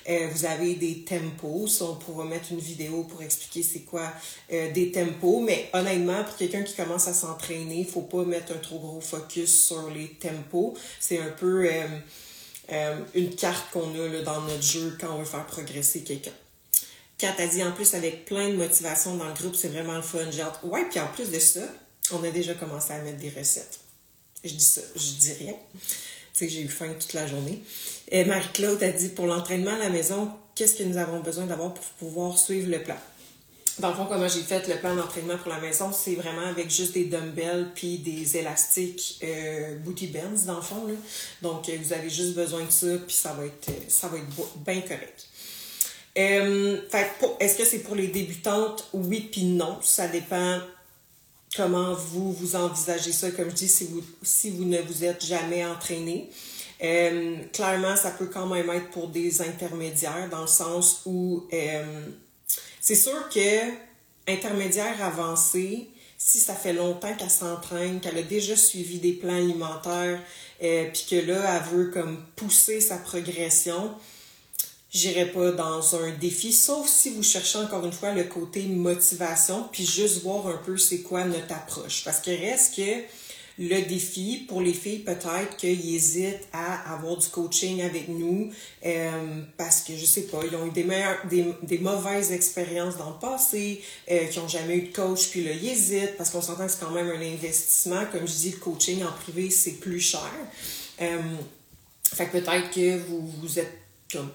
Euh, 0.09 0.29
vous 0.31 0.45
avez 0.45 0.75
des 0.75 1.03
tempos. 1.03 1.81
on 1.81 1.95
pourra 1.95 2.23
mettre 2.23 2.53
une 2.53 2.59
vidéo 2.59 3.03
pour 3.03 3.21
expliquer 3.21 3.61
c'est 3.61 3.81
quoi 3.81 4.09
euh, 4.53 4.71
des 4.71 4.93
tempos. 4.93 5.41
Mais 5.41 5.69
honnêtement, 5.73 6.23
pour 6.23 6.37
quelqu'un 6.37 6.63
qui 6.63 6.75
commence 6.75 7.09
à 7.09 7.13
s'entraîner, 7.13 7.79
il 7.79 7.87
faut 7.87 8.01
pas 8.01 8.23
mettre 8.23 8.53
un 8.53 8.59
trop 8.59 8.79
gros 8.79 9.01
focus 9.01 9.65
sur 9.65 9.89
les 9.89 10.11
tempos. 10.11 10.75
C'est 11.01 11.19
un 11.19 11.31
peu 11.31 11.69
une 13.13 13.35
carte 13.35 13.69
qu'on 13.73 13.93
a 13.93 14.21
dans 14.23 14.41
notre 14.41 14.63
jeu 14.63 14.97
quand 14.99 15.13
on 15.13 15.19
veut 15.19 15.25
faire 15.25 15.45
progresser 15.45 16.01
quelqu'un. 16.01 16.31
Kat 17.17 17.35
a 17.37 17.47
dit 17.47 17.63
en 17.63 17.71
plus 17.71 17.93
avec 17.93 18.25
plein 18.25 18.49
de 18.49 18.55
motivation 18.55 19.15
dans 19.15 19.27
le 19.27 19.33
groupe, 19.33 19.55
c'est 19.55 19.69
vraiment 19.69 19.95
le 19.95 20.01
fun. 20.01 20.19
Hâte. 20.19 20.59
Ouais, 20.63 20.85
puis 20.89 20.99
en 20.99 21.07
plus 21.07 21.31
de 21.31 21.39
ça, 21.39 21.61
on 22.11 22.23
a 22.23 22.29
déjà 22.29 22.53
commencé 22.53 22.91
à 22.93 22.99
mettre 22.99 23.17
des 23.17 23.29
recettes. 23.29 23.79
Je 24.43 24.53
dis 24.53 24.63
ça, 24.63 24.81
je 24.95 25.11
dis 25.19 25.33
rien. 25.33 25.53
Tu 25.73 25.79
sais, 26.33 26.49
j'ai 26.49 26.61
eu 26.61 26.67
faim 26.67 26.93
toute 26.99 27.13
la 27.13 27.25
journée. 27.25 27.63
Et 28.09 28.25
Marie-Claude 28.25 28.83
a 28.83 28.91
dit 28.91 29.09
pour 29.09 29.27
l'entraînement 29.27 29.71
à 29.71 29.77
la 29.77 29.89
maison, 29.89 30.29
qu'est-ce 30.53 30.75
que 30.75 30.83
nous 30.83 30.97
avons 30.97 31.21
besoin 31.21 31.45
d'avoir 31.45 31.73
pour 31.73 31.85
pouvoir 31.85 32.37
suivre 32.37 32.69
le 32.69 32.83
plan? 32.83 32.97
Dans 33.79 33.89
le 33.89 33.95
fond, 33.95 34.05
comment 34.05 34.27
j'ai 34.27 34.41
fait 34.41 34.67
le 34.69 34.75
plan 34.75 34.95
d'entraînement 34.95 35.37
pour 35.37 35.49
la 35.49 35.59
maison, 35.59 35.91
c'est 35.91 36.15
vraiment 36.15 36.45
avec 36.45 36.69
juste 36.69 36.93
des 36.93 37.05
dumbbells 37.05 37.71
puis 37.75 37.97
des 37.97 38.37
élastiques 38.37 39.19
euh, 39.23 39.77
booty 39.79 40.07
bands, 40.07 40.45
dans 40.45 40.55
le 40.55 40.61
fond. 40.61 40.87
Là. 40.87 40.93
Donc, 41.41 41.67
euh, 41.67 41.77
vous 41.81 41.91
avez 41.91 42.09
juste 42.09 42.35
besoin 42.35 42.63
de 42.63 42.71
ça, 42.71 42.87
puis 43.05 43.15
ça 43.15 43.33
va 43.33 43.45
être, 43.45 43.69
ça 43.89 44.07
va 44.07 44.17
être 44.17 44.25
bien 44.65 44.79
correct. 44.81 45.27
Euh, 46.17 46.79
est-ce 47.39 47.57
que 47.57 47.65
c'est 47.65 47.79
pour 47.79 47.95
les 47.95 48.07
débutantes? 48.07 48.87
Oui, 48.93 49.29
puis 49.31 49.43
non? 49.43 49.79
Ça 49.81 50.07
dépend 50.07 50.59
comment 51.55 51.93
vous, 51.93 52.31
vous 52.31 52.55
envisagez 52.55 53.11
ça. 53.11 53.31
Comme 53.31 53.49
je 53.49 53.55
dis, 53.55 53.67
si 53.67 53.85
vous, 53.85 54.01
si 54.21 54.49
vous 54.51 54.65
ne 54.65 54.79
vous 54.81 55.03
êtes 55.03 55.25
jamais 55.25 55.65
entraîné. 55.65 56.29
Euh, 56.83 57.37
clairement, 57.53 57.95
ça 57.95 58.11
peut 58.11 58.27
quand 58.27 58.47
même 58.47 58.69
être 58.69 58.89
pour 58.91 59.07
des 59.07 59.41
intermédiaires 59.41 60.29
dans 60.29 60.41
le 60.41 60.47
sens 60.47 61.01
où 61.05 61.45
euh, 61.53 62.05
c'est 62.81 62.95
sûr 62.95 63.29
que 63.29 63.71
intermédiaire 64.27 65.01
avancé, 65.01 65.89
si 66.17 66.39
ça 66.39 66.53
fait 66.53 66.73
longtemps 66.73 67.13
qu'elle 67.15 67.29
s'entraîne, 67.29 68.01
qu'elle 68.01 68.17
a 68.17 68.23
déjà 68.23 68.55
suivi 68.55 68.99
des 68.99 69.13
plans 69.13 69.35
alimentaires, 69.35 70.19
puis 70.59 71.05
que 71.09 71.15
là, 71.27 71.57
elle 71.57 71.77
veut 71.77 71.91
comme 71.91 72.25
pousser 72.35 72.81
sa 72.81 72.97
progression, 72.97 73.91
j'irai 74.95 75.25
pas 75.25 75.51
dans 75.51 75.95
un 75.97 76.11
défi, 76.11 76.53
sauf 76.53 76.87
si 76.87 77.09
vous 77.09 77.21
cherchez 77.21 77.57
encore 77.57 77.85
une 77.85 77.91
fois 77.91 78.13
le 78.13 78.23
côté 78.23 78.63
motivation, 78.63 79.67
puis 79.71 79.85
juste 79.85 80.23
voir 80.23 80.47
un 80.47 80.57
peu 80.65 80.77
c'est 80.77 81.01
quoi 81.01 81.25
notre 81.25 81.53
approche. 81.53 82.03
Parce 82.05 82.21
que 82.21 82.31
reste 82.31 82.75
que 82.77 83.03
le 83.57 83.81
défi, 83.81 84.45
pour 84.47 84.61
les 84.61 84.73
filles, 84.73 84.99
peut-être 84.99 85.57
qu'ils 85.57 85.95
hésitent 85.95 86.47
à 86.53 86.93
avoir 86.93 87.17
du 87.17 87.27
coaching 87.27 87.81
avec 87.81 88.07
nous 88.07 88.51
euh, 88.85 89.41
parce 89.57 89.81
que, 89.81 89.95
je 89.95 90.05
sais 90.05 90.23
pas, 90.23 90.39
ils 90.49 90.55
ont 90.55 90.65
eu 90.65 90.71
des, 90.71 91.45
des 91.63 91.77
mauvaises 91.79 92.31
expériences 92.31 92.97
dans 92.97 93.11
le 93.11 93.19
passé, 93.19 93.81
euh, 94.09 94.25
qui 94.27 94.39
n'ont 94.39 94.47
jamais 94.47 94.77
eu 94.77 94.81
de 94.89 94.95
coach, 94.95 95.29
puis 95.29 95.43
là, 95.43 95.51
ils 95.51 95.69
hésitent 95.69 96.15
parce 96.17 96.29
qu'on 96.29 96.41
s'entend 96.41 96.65
que 96.65 96.71
c'est 96.71 96.79
quand 96.79 96.91
même 96.91 97.09
un 97.09 97.21
investissement. 97.21 98.05
Comme 98.11 98.27
je 98.27 98.33
dis, 98.33 98.51
le 98.51 98.57
coaching 98.57 99.03
en 99.03 99.11
privé, 99.11 99.49
c'est 99.49 99.73
plus 99.73 99.99
cher. 99.99 100.31
Euh, 101.01 101.19
fait 102.13 102.27
que 102.27 102.31
peut-être 102.37 102.71
que 102.71 102.97
vous, 103.07 103.25
vous 103.41 103.59
êtes 103.59 103.84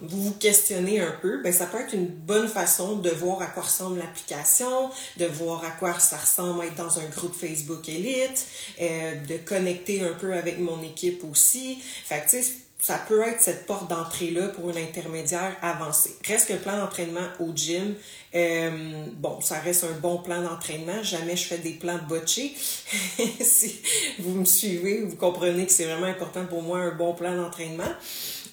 vous 0.01 0.23
vous 0.23 0.35
questionnez 0.35 1.01
un 1.01 1.13
peu, 1.23 1.43
ben 1.43 1.53
ça 1.53 1.67
peut 1.67 1.81
être 1.81 1.95
une 1.95 2.07
bonne 2.07 2.49
façon 2.49 2.97
de 2.97 3.11
voir 3.11 3.43
à 3.43 3.47
quoi 3.47 3.65
ressemble 3.65 3.99
l'application, 3.99 4.91
de 5.17 5.27
voir 5.27 5.65
à 5.65 5.71
quoi 5.71 5.99
ça 5.99 6.17
ressemble 6.17 6.65
être 6.65 6.77
dans 6.77 6.99
un 6.99 7.07
groupe 7.07 7.35
Facebook 7.35 7.89
Elite, 7.89 8.47
euh, 8.81 9.15
de 9.27 9.37
connecter 9.39 10.03
un 10.03 10.13
peu 10.13 10.33
avec 10.33 10.59
mon 10.59 10.83
équipe 10.83 11.25
aussi. 11.25 11.79
Fait 12.05 12.25
que, 12.25 12.37
ça 12.81 12.99
peut 13.07 13.21
être 13.23 13.41
cette 13.41 13.67
porte 13.67 13.91
d'entrée-là 13.91 14.49
pour 14.49 14.71
une 14.71 14.79
intermédiaire 14.79 15.57
avancée. 15.61 16.17
Reste 16.27 16.49
que 16.49 16.55
le 16.55 16.59
plan 16.61 16.79
d'entraînement 16.79 17.29
au 17.39 17.53
gym, 17.55 17.95
euh, 18.35 19.05
bon, 19.17 19.41
ça 19.43 19.59
reste 19.61 19.85
un 19.85 19.99
bon 20.01 20.19
plan 20.19 20.41
d'entraînement. 20.43 21.03
Jamais 21.03 21.37
je 21.37 21.45
fais 21.45 21.59
des 21.59 21.73
plans 21.73 21.99
botchés. 22.09 22.55
si 23.41 23.81
vous 24.19 24.33
me 24.33 24.45
suivez, 24.47 25.03
vous 25.03 25.17
comprenez 25.17 25.67
que 25.67 25.73
c'est 25.73 25.85
vraiment 25.85 26.07
important 26.07 26.47
pour 26.47 26.63
moi 26.63 26.79
un 26.79 26.95
bon 26.95 27.13
plan 27.13 27.37
d'entraînement. 27.37 27.93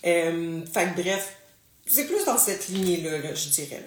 Euh, 0.08 0.66
fait 0.66 0.94
que 0.96 1.02
bref, 1.02 1.38
c'est 1.86 2.06
plus 2.06 2.24
dans 2.26 2.38
cette 2.38 2.70
lignée-là, 2.70 3.34
je 3.34 3.50
dirais. 3.50 3.84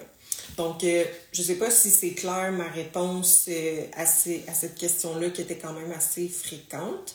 Donc, 0.56 0.84
euh, 0.84 1.04
je 1.32 1.42
sais 1.42 1.54
pas 1.54 1.70
si 1.70 1.90
c'est 1.90 2.12
clair 2.12 2.52
ma 2.52 2.68
réponse 2.68 3.46
euh, 3.48 3.86
à, 3.94 4.02
à 4.02 4.06
cette 4.54 4.74
question-là 4.74 5.30
qui 5.30 5.42
était 5.42 5.56
quand 5.56 5.72
même 5.72 5.92
assez 5.92 6.28
fréquente. 6.28 7.14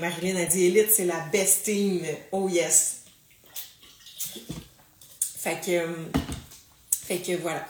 Marilyn 0.00 0.36
a 0.36 0.46
dit 0.46 0.66
Elite, 0.66 0.90
c'est 0.90 1.04
la 1.04 1.20
best 1.32 1.64
team. 1.64 2.04
Oh 2.32 2.48
yes. 2.48 3.02
Fait 5.38 5.60
que, 5.64 5.86
fait 7.06 7.18
que 7.18 7.36
voilà. 7.36 7.66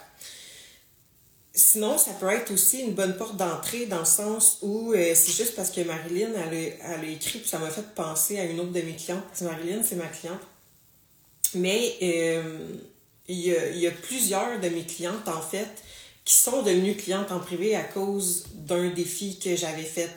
Sinon, 1.59 1.99
ça 1.99 2.13
peut 2.13 2.29
être 2.29 2.53
aussi 2.53 2.83
une 2.83 2.93
bonne 2.93 3.17
porte 3.17 3.37
d'entrée 3.37 3.87
dans 3.87 3.99
le 3.99 4.05
sens 4.05 4.59
où 4.63 4.95
c'est 4.95 5.33
juste 5.33 5.57
parce 5.57 5.71
que 5.71 5.81
Marilyn, 5.81 6.31
elle 6.35 6.77
a, 6.81 7.05
écrit, 7.05 7.41
puis 7.41 7.49
ça 7.49 7.59
m'a 7.59 7.69
fait 7.69 7.95
penser 7.97 8.39
à 8.39 8.45
une 8.45 8.61
autre 8.61 8.71
de 8.71 8.81
mes 8.81 8.95
clientes. 8.95 9.25
Marilyn, 9.41 9.83
c'est 9.83 9.97
ma 9.97 10.07
cliente. 10.07 10.41
Mais 11.57 11.97
il 12.01 13.41
y, 13.41 13.87
a, 13.89 13.91
plusieurs 13.91 14.61
de 14.61 14.69
mes 14.69 14.85
clientes, 14.85 15.27
en 15.27 15.41
fait, 15.41 15.83
qui 16.25 16.37
sont 16.37 16.63
devenues 16.63 16.95
clientes 16.95 17.33
en 17.33 17.41
privé 17.41 17.75
à 17.75 17.83
cause 17.83 18.47
d'un 18.55 18.91
défi 18.91 19.41
que 19.41 19.57
j'avais 19.57 19.83
fait. 19.83 20.13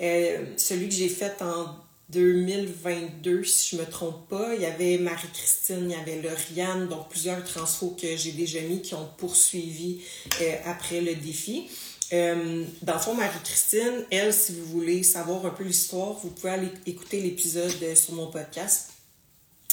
Euh, 0.00 0.44
celui 0.56 0.88
que 0.88 0.94
j'ai 0.94 1.08
fait 1.08 1.42
en 1.42 1.66
2022, 2.10 3.42
si 3.44 3.76
je 3.76 3.82
me 3.82 3.86
trompe 3.86 4.28
pas, 4.28 4.54
il 4.54 4.62
y 4.62 4.66
avait 4.66 4.98
Marie-Christine, 4.98 5.90
il 5.90 5.90
y 5.90 5.94
avait 5.94 6.22
Lauriane, 6.22 6.88
donc 6.88 7.08
plusieurs 7.08 7.42
transfos 7.42 7.96
que 8.00 8.16
j'ai 8.16 8.32
déjà 8.32 8.60
mis 8.60 8.80
qui 8.80 8.94
ont 8.94 9.08
poursuivi 9.16 10.00
euh, 10.40 10.54
après 10.64 11.00
le 11.00 11.14
défi. 11.14 11.68
Euh, 12.12 12.64
dans 12.82 12.94
le 12.94 13.00
fond, 13.00 13.14
Marie-Christine, 13.14 14.04
elle, 14.10 14.32
si 14.32 14.52
vous 14.52 14.64
voulez 14.66 15.02
savoir 15.02 15.44
un 15.46 15.50
peu 15.50 15.64
l'histoire, 15.64 16.12
vous 16.12 16.30
pouvez 16.30 16.50
aller 16.52 16.70
écouter 16.86 17.20
l'épisode 17.20 17.94
sur 17.96 18.14
mon 18.14 18.28
podcast. 18.28 18.95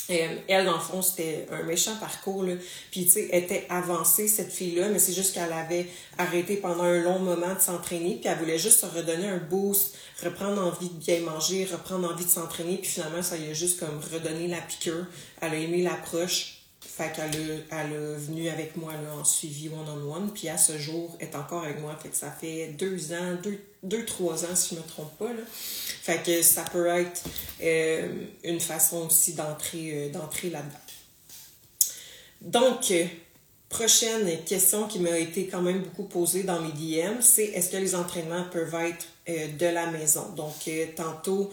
Euh, 0.09 0.35
elle, 0.47 0.65
dans 0.65 0.73
le 0.73 0.79
fond, 0.79 1.01
c'était 1.01 1.47
un 1.51 1.63
méchant 1.63 1.95
parcours. 1.95 2.43
Là. 2.43 2.55
Puis, 2.91 3.05
tu 3.05 3.11
sais, 3.11 3.29
était 3.31 3.65
avancée, 3.69 4.27
cette 4.27 4.51
fille-là, 4.51 4.89
mais 4.89 4.99
c'est 4.99 5.13
juste 5.13 5.33
qu'elle 5.33 5.53
avait 5.53 5.87
arrêté 6.17 6.57
pendant 6.57 6.83
un 6.83 7.01
long 7.01 7.19
moment 7.19 7.53
de 7.53 7.59
s'entraîner, 7.59 8.15
puis 8.15 8.29
elle 8.29 8.37
voulait 8.37 8.57
juste 8.57 8.79
se 8.81 8.85
redonner 8.85 9.29
un 9.29 9.37
boost, 9.37 9.95
reprendre 10.21 10.61
envie 10.61 10.89
de 10.89 10.95
bien 10.95 11.21
manger, 11.21 11.65
reprendre 11.71 12.11
envie 12.11 12.25
de 12.25 12.29
s'entraîner, 12.29 12.77
puis 12.77 12.89
finalement, 12.89 13.21
ça 13.21 13.37
lui 13.37 13.49
a 13.49 13.53
juste 13.53 13.79
comme 13.79 13.99
redonné 14.11 14.47
la 14.47 14.59
piqûre. 14.59 15.05
Elle 15.41 15.51
a 15.51 15.57
aimé 15.57 15.81
l'approche, 15.81 16.62
fait 16.85 17.11
qu'elle 17.15 17.65
a, 17.71 17.81
elle 17.81 17.93
a 17.93 18.17
venu 18.17 18.49
avec 18.49 18.77
moi 18.77 18.93
en 19.19 19.23
suivi 19.23 19.69
one-on-one, 19.69 20.31
puis 20.31 20.47
à 20.49 20.57
ce 20.57 20.77
jour, 20.77 21.15
elle 21.19 21.29
est 21.29 21.35
encore 21.35 21.63
avec 21.63 21.79
moi. 21.79 21.97
Fait 22.01 22.09
que 22.09 22.15
ça 22.15 22.29
fait 22.29 22.67
deux 22.77 23.13
ans, 23.13 23.37
deux, 23.41 23.59
deux 23.81 24.05
trois 24.05 24.45
ans, 24.45 24.55
si 24.55 24.75
je 24.75 24.79
me 24.79 24.85
trompe 24.85 25.17
pas. 25.17 25.29
Là. 25.29 25.41
Fait 25.47 26.21
que 26.23 26.43
ça 26.43 26.63
peut 26.63 26.87
être 26.87 27.23
euh, 27.63 28.07
une 28.43 28.59
façon 28.59 29.07
aussi 29.07 29.33
d'entrer, 29.33 29.91
euh, 29.93 30.09
d'entrer 30.09 30.49
là-dedans. 30.51 30.77
Donc, 32.41 32.91
euh, 32.91 33.05
prochaine 33.69 34.43
question 34.43 34.87
qui 34.87 34.99
m'a 34.99 35.17
été 35.17 35.47
quand 35.47 35.61
même 35.61 35.81
beaucoup 35.81 36.03
posée 36.03 36.43
dans 36.43 36.61
mes 36.61 36.73
DM, 36.73 37.21
c'est 37.21 37.45
est-ce 37.45 37.71
que 37.71 37.77
les 37.77 37.95
entraînements 37.95 38.43
peuvent 38.51 38.75
être 38.75 39.07
de 39.57 39.65
la 39.65 39.87
maison? 39.87 40.29
Donc, 40.35 40.69
tantôt, 40.95 41.51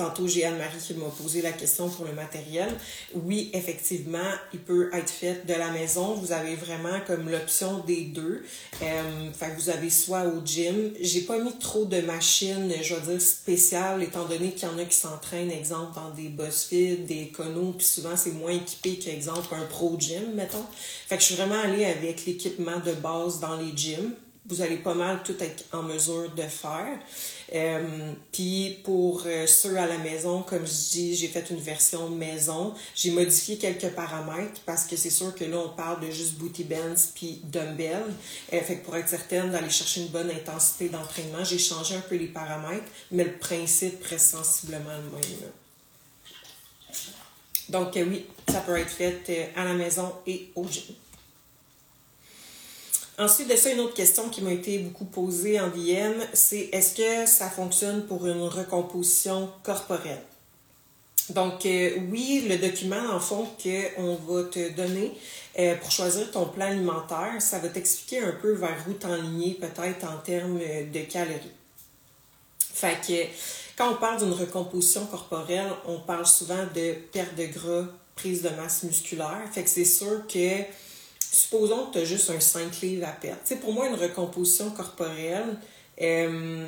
Tantôt, 0.00 0.26
j'ai 0.26 0.46
Anne-Marie 0.46 0.78
qui 0.78 0.94
m'a 0.94 1.10
posé 1.10 1.42
la 1.42 1.52
question 1.52 1.90
pour 1.90 2.06
le 2.06 2.12
matériel. 2.12 2.74
Oui, 3.12 3.50
effectivement, 3.52 4.30
il 4.54 4.60
peut 4.60 4.88
être 4.94 5.10
fait 5.10 5.46
de 5.46 5.52
la 5.52 5.70
maison. 5.72 6.14
Vous 6.14 6.32
avez 6.32 6.54
vraiment 6.54 7.00
comme 7.06 7.28
l'option 7.28 7.80
des 7.80 8.04
deux. 8.04 8.42
Euh, 8.82 9.30
fait 9.38 9.54
vous 9.58 9.68
avez 9.68 9.90
soit 9.90 10.22
au 10.22 10.40
gym. 10.42 10.94
J'ai 11.02 11.20
pas 11.20 11.38
mis 11.38 11.52
trop 11.58 11.84
de 11.84 12.00
machines, 12.00 12.72
je 12.80 12.94
veux 12.94 13.12
dire, 13.12 13.20
spéciales, 13.20 14.02
étant 14.02 14.24
donné 14.24 14.52
qu'il 14.52 14.70
y 14.70 14.72
en 14.72 14.78
a 14.78 14.84
qui 14.86 14.96
s'entraînent, 14.96 15.50
exemple, 15.50 15.94
dans 15.94 16.08
des 16.08 16.30
BuzzFeed, 16.30 17.04
des 17.04 17.30
Econo, 17.30 17.74
puis 17.76 17.86
souvent 17.86 18.16
c'est 18.16 18.32
moins 18.32 18.52
équipé 18.52 18.96
qu'exemple 18.96 19.54
un 19.54 19.66
pro 19.66 19.96
gym, 19.98 20.32
mettons. 20.34 20.64
Fait 21.08 21.16
que 21.16 21.20
je 21.20 21.26
suis 21.26 21.34
vraiment 21.34 21.60
allée 21.60 21.84
avec 21.84 22.24
l'équipement 22.24 22.80
de 22.80 22.92
base 22.92 23.38
dans 23.38 23.56
les 23.58 23.76
gyms 23.76 24.14
vous 24.50 24.62
allez 24.62 24.76
pas 24.76 24.94
mal 24.94 25.22
tout 25.22 25.36
être 25.40 25.64
en 25.72 25.82
mesure 25.82 26.28
de 26.34 26.42
faire. 26.42 26.98
Euh, 27.54 28.12
puis 28.32 28.78
pour 28.84 29.22
euh, 29.26 29.46
ceux 29.46 29.76
à 29.76 29.86
la 29.86 29.98
maison, 29.98 30.42
comme 30.42 30.66
je 30.66 30.90
dis, 30.90 31.16
j'ai 31.16 31.28
fait 31.28 31.48
une 31.50 31.60
version 31.60 32.10
maison. 32.10 32.74
J'ai 32.94 33.12
modifié 33.12 33.58
quelques 33.58 33.90
paramètres 33.90 34.60
parce 34.66 34.86
que 34.86 34.96
c'est 34.96 35.10
sûr 35.10 35.34
que 35.34 35.44
là, 35.44 35.58
on 35.58 35.70
parle 35.70 36.04
de 36.04 36.10
juste 36.10 36.34
booty 36.34 36.64
bands 36.64 37.10
puis 37.14 37.40
dumbbell. 37.44 38.04
Euh, 38.52 38.60
fait 38.60 38.78
que 38.78 38.84
pour 38.84 38.96
être 38.96 39.08
certaine 39.08 39.52
d'aller 39.52 39.70
chercher 39.70 40.02
une 40.02 40.08
bonne 40.08 40.30
intensité 40.30 40.88
d'entraînement, 40.88 41.44
j'ai 41.44 41.58
changé 41.58 41.94
un 41.94 42.00
peu 42.00 42.16
les 42.16 42.26
paramètres, 42.28 42.90
mais 43.12 43.24
le 43.24 43.32
principe 43.32 44.02
reste 44.04 44.30
sensiblement 44.30 44.90
le 44.90 45.10
même. 45.10 45.50
Donc 47.68 47.92
oui, 47.94 48.26
ça 48.48 48.60
peut 48.60 48.76
être 48.76 48.90
fait 48.90 49.52
à 49.54 49.64
la 49.64 49.74
maison 49.74 50.12
et 50.26 50.50
au 50.56 50.66
gym. 50.66 50.94
Ensuite 53.20 53.48
de 53.48 53.56
ça, 53.56 53.70
une 53.70 53.80
autre 53.80 53.92
question 53.92 54.30
qui 54.30 54.40
m'a 54.40 54.50
été 54.50 54.78
beaucoup 54.78 55.04
posée 55.04 55.60
en 55.60 55.68
DM, 55.68 56.22
c'est 56.32 56.70
est-ce 56.72 56.94
que 56.94 57.30
ça 57.30 57.50
fonctionne 57.50 58.06
pour 58.06 58.26
une 58.26 58.40
recomposition 58.40 59.50
corporelle? 59.62 60.22
Donc, 61.28 61.66
euh, 61.66 61.98
oui, 62.10 62.46
le 62.48 62.56
document, 62.56 63.12
en 63.12 63.20
fond, 63.20 63.46
qu'on 63.62 64.14
va 64.14 64.44
te 64.44 64.70
donner 64.70 65.12
euh, 65.58 65.76
pour 65.76 65.90
choisir 65.90 66.30
ton 66.30 66.46
plan 66.46 66.68
alimentaire, 66.68 67.34
ça 67.40 67.58
va 67.58 67.68
t'expliquer 67.68 68.20
un 68.20 68.32
peu 68.32 68.52
vers 68.52 68.86
où 68.88 68.94
t'enligner 68.94 69.52
peut-être 69.52 70.06
en 70.10 70.16
termes 70.24 70.58
de 70.58 71.00
calories. 71.00 71.52
Fait 72.72 72.96
que 73.06 73.26
quand 73.76 73.92
on 73.92 73.96
parle 73.96 74.20
d'une 74.20 74.32
recomposition 74.32 75.04
corporelle, 75.04 75.70
on 75.86 75.98
parle 75.98 76.26
souvent 76.26 76.64
de 76.74 76.94
perte 77.12 77.34
de 77.36 77.44
gras, 77.44 77.84
prise 78.16 78.40
de 78.40 78.48
masse 78.48 78.82
musculaire. 78.82 79.42
Fait 79.52 79.62
que 79.62 79.68
c'est 79.68 79.84
sûr 79.84 80.26
que 80.26 80.64
supposons 81.30 81.86
que 81.86 81.92
tu 81.92 81.98
as 81.98 82.04
juste 82.04 82.30
un 82.30 82.40
5 82.40 82.80
livres 82.80 83.06
à 83.06 83.12
perdre. 83.12 83.40
sais, 83.44 83.56
pour 83.56 83.72
moi, 83.72 83.88
une 83.88 83.94
recomposition 83.94 84.70
corporelle, 84.70 85.56
euh, 86.00 86.66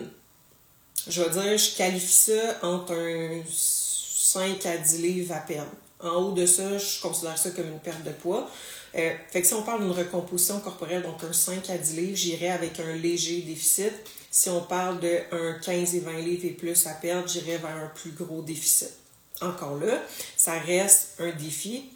je 1.09 1.23
vais 1.23 1.31
dire, 1.31 1.59
je 1.59 1.77
qualifie 1.77 2.13
ça 2.13 2.59
entre 2.63 2.93
un 2.93 3.43
5 3.49 4.65
à 4.67 4.77
10 4.77 5.03
livres 5.03 5.35
à 5.35 5.41
perdre. 5.41 5.73
En 6.01 6.17
haut 6.17 6.33
de 6.33 6.47
ça, 6.47 6.79
je 6.79 7.01
considère 7.01 7.39
ça 7.39 7.51
comme 7.51 7.69
une 7.69 7.81
perte 7.81 8.03
de 8.05 8.11
poids. 8.11 8.49
Euh, 8.95 9.11
fait 9.31 9.41
que 9.41 9.47
si 9.47 9.55
on 9.55 9.63
parle 9.63 9.83
d'une 9.83 9.93
recomposition 9.93 10.61
corporelle, 10.61 11.03
donc 11.03 11.23
un 11.25 11.33
5 11.33 11.71
à 11.71 11.79
10 11.79 11.97
livres, 11.97 12.17
j'irai 12.17 12.51
avec 12.51 12.79
un 12.81 12.95
léger 12.95 13.41
déficit. 13.43 13.93
Si 14.31 14.49
on 14.49 14.61
parle 14.63 15.01
d'un 15.01 15.53
15 15.63 15.95
et 15.95 16.01
20 16.01 16.19
livres 16.21 16.47
et 16.47 16.51
plus 16.51 16.87
à 16.87 16.95
perdre, 16.95 17.29
j'irai 17.29 17.59
vers 17.59 17.77
un 17.77 17.91
plus 17.95 18.13
gros 18.13 18.43
déficit. 18.43 18.93
Encore 19.41 19.79
là, 19.79 20.01
ça 20.37 20.59
reste 20.59 21.17
un 21.19 21.31
défi. 21.33 21.91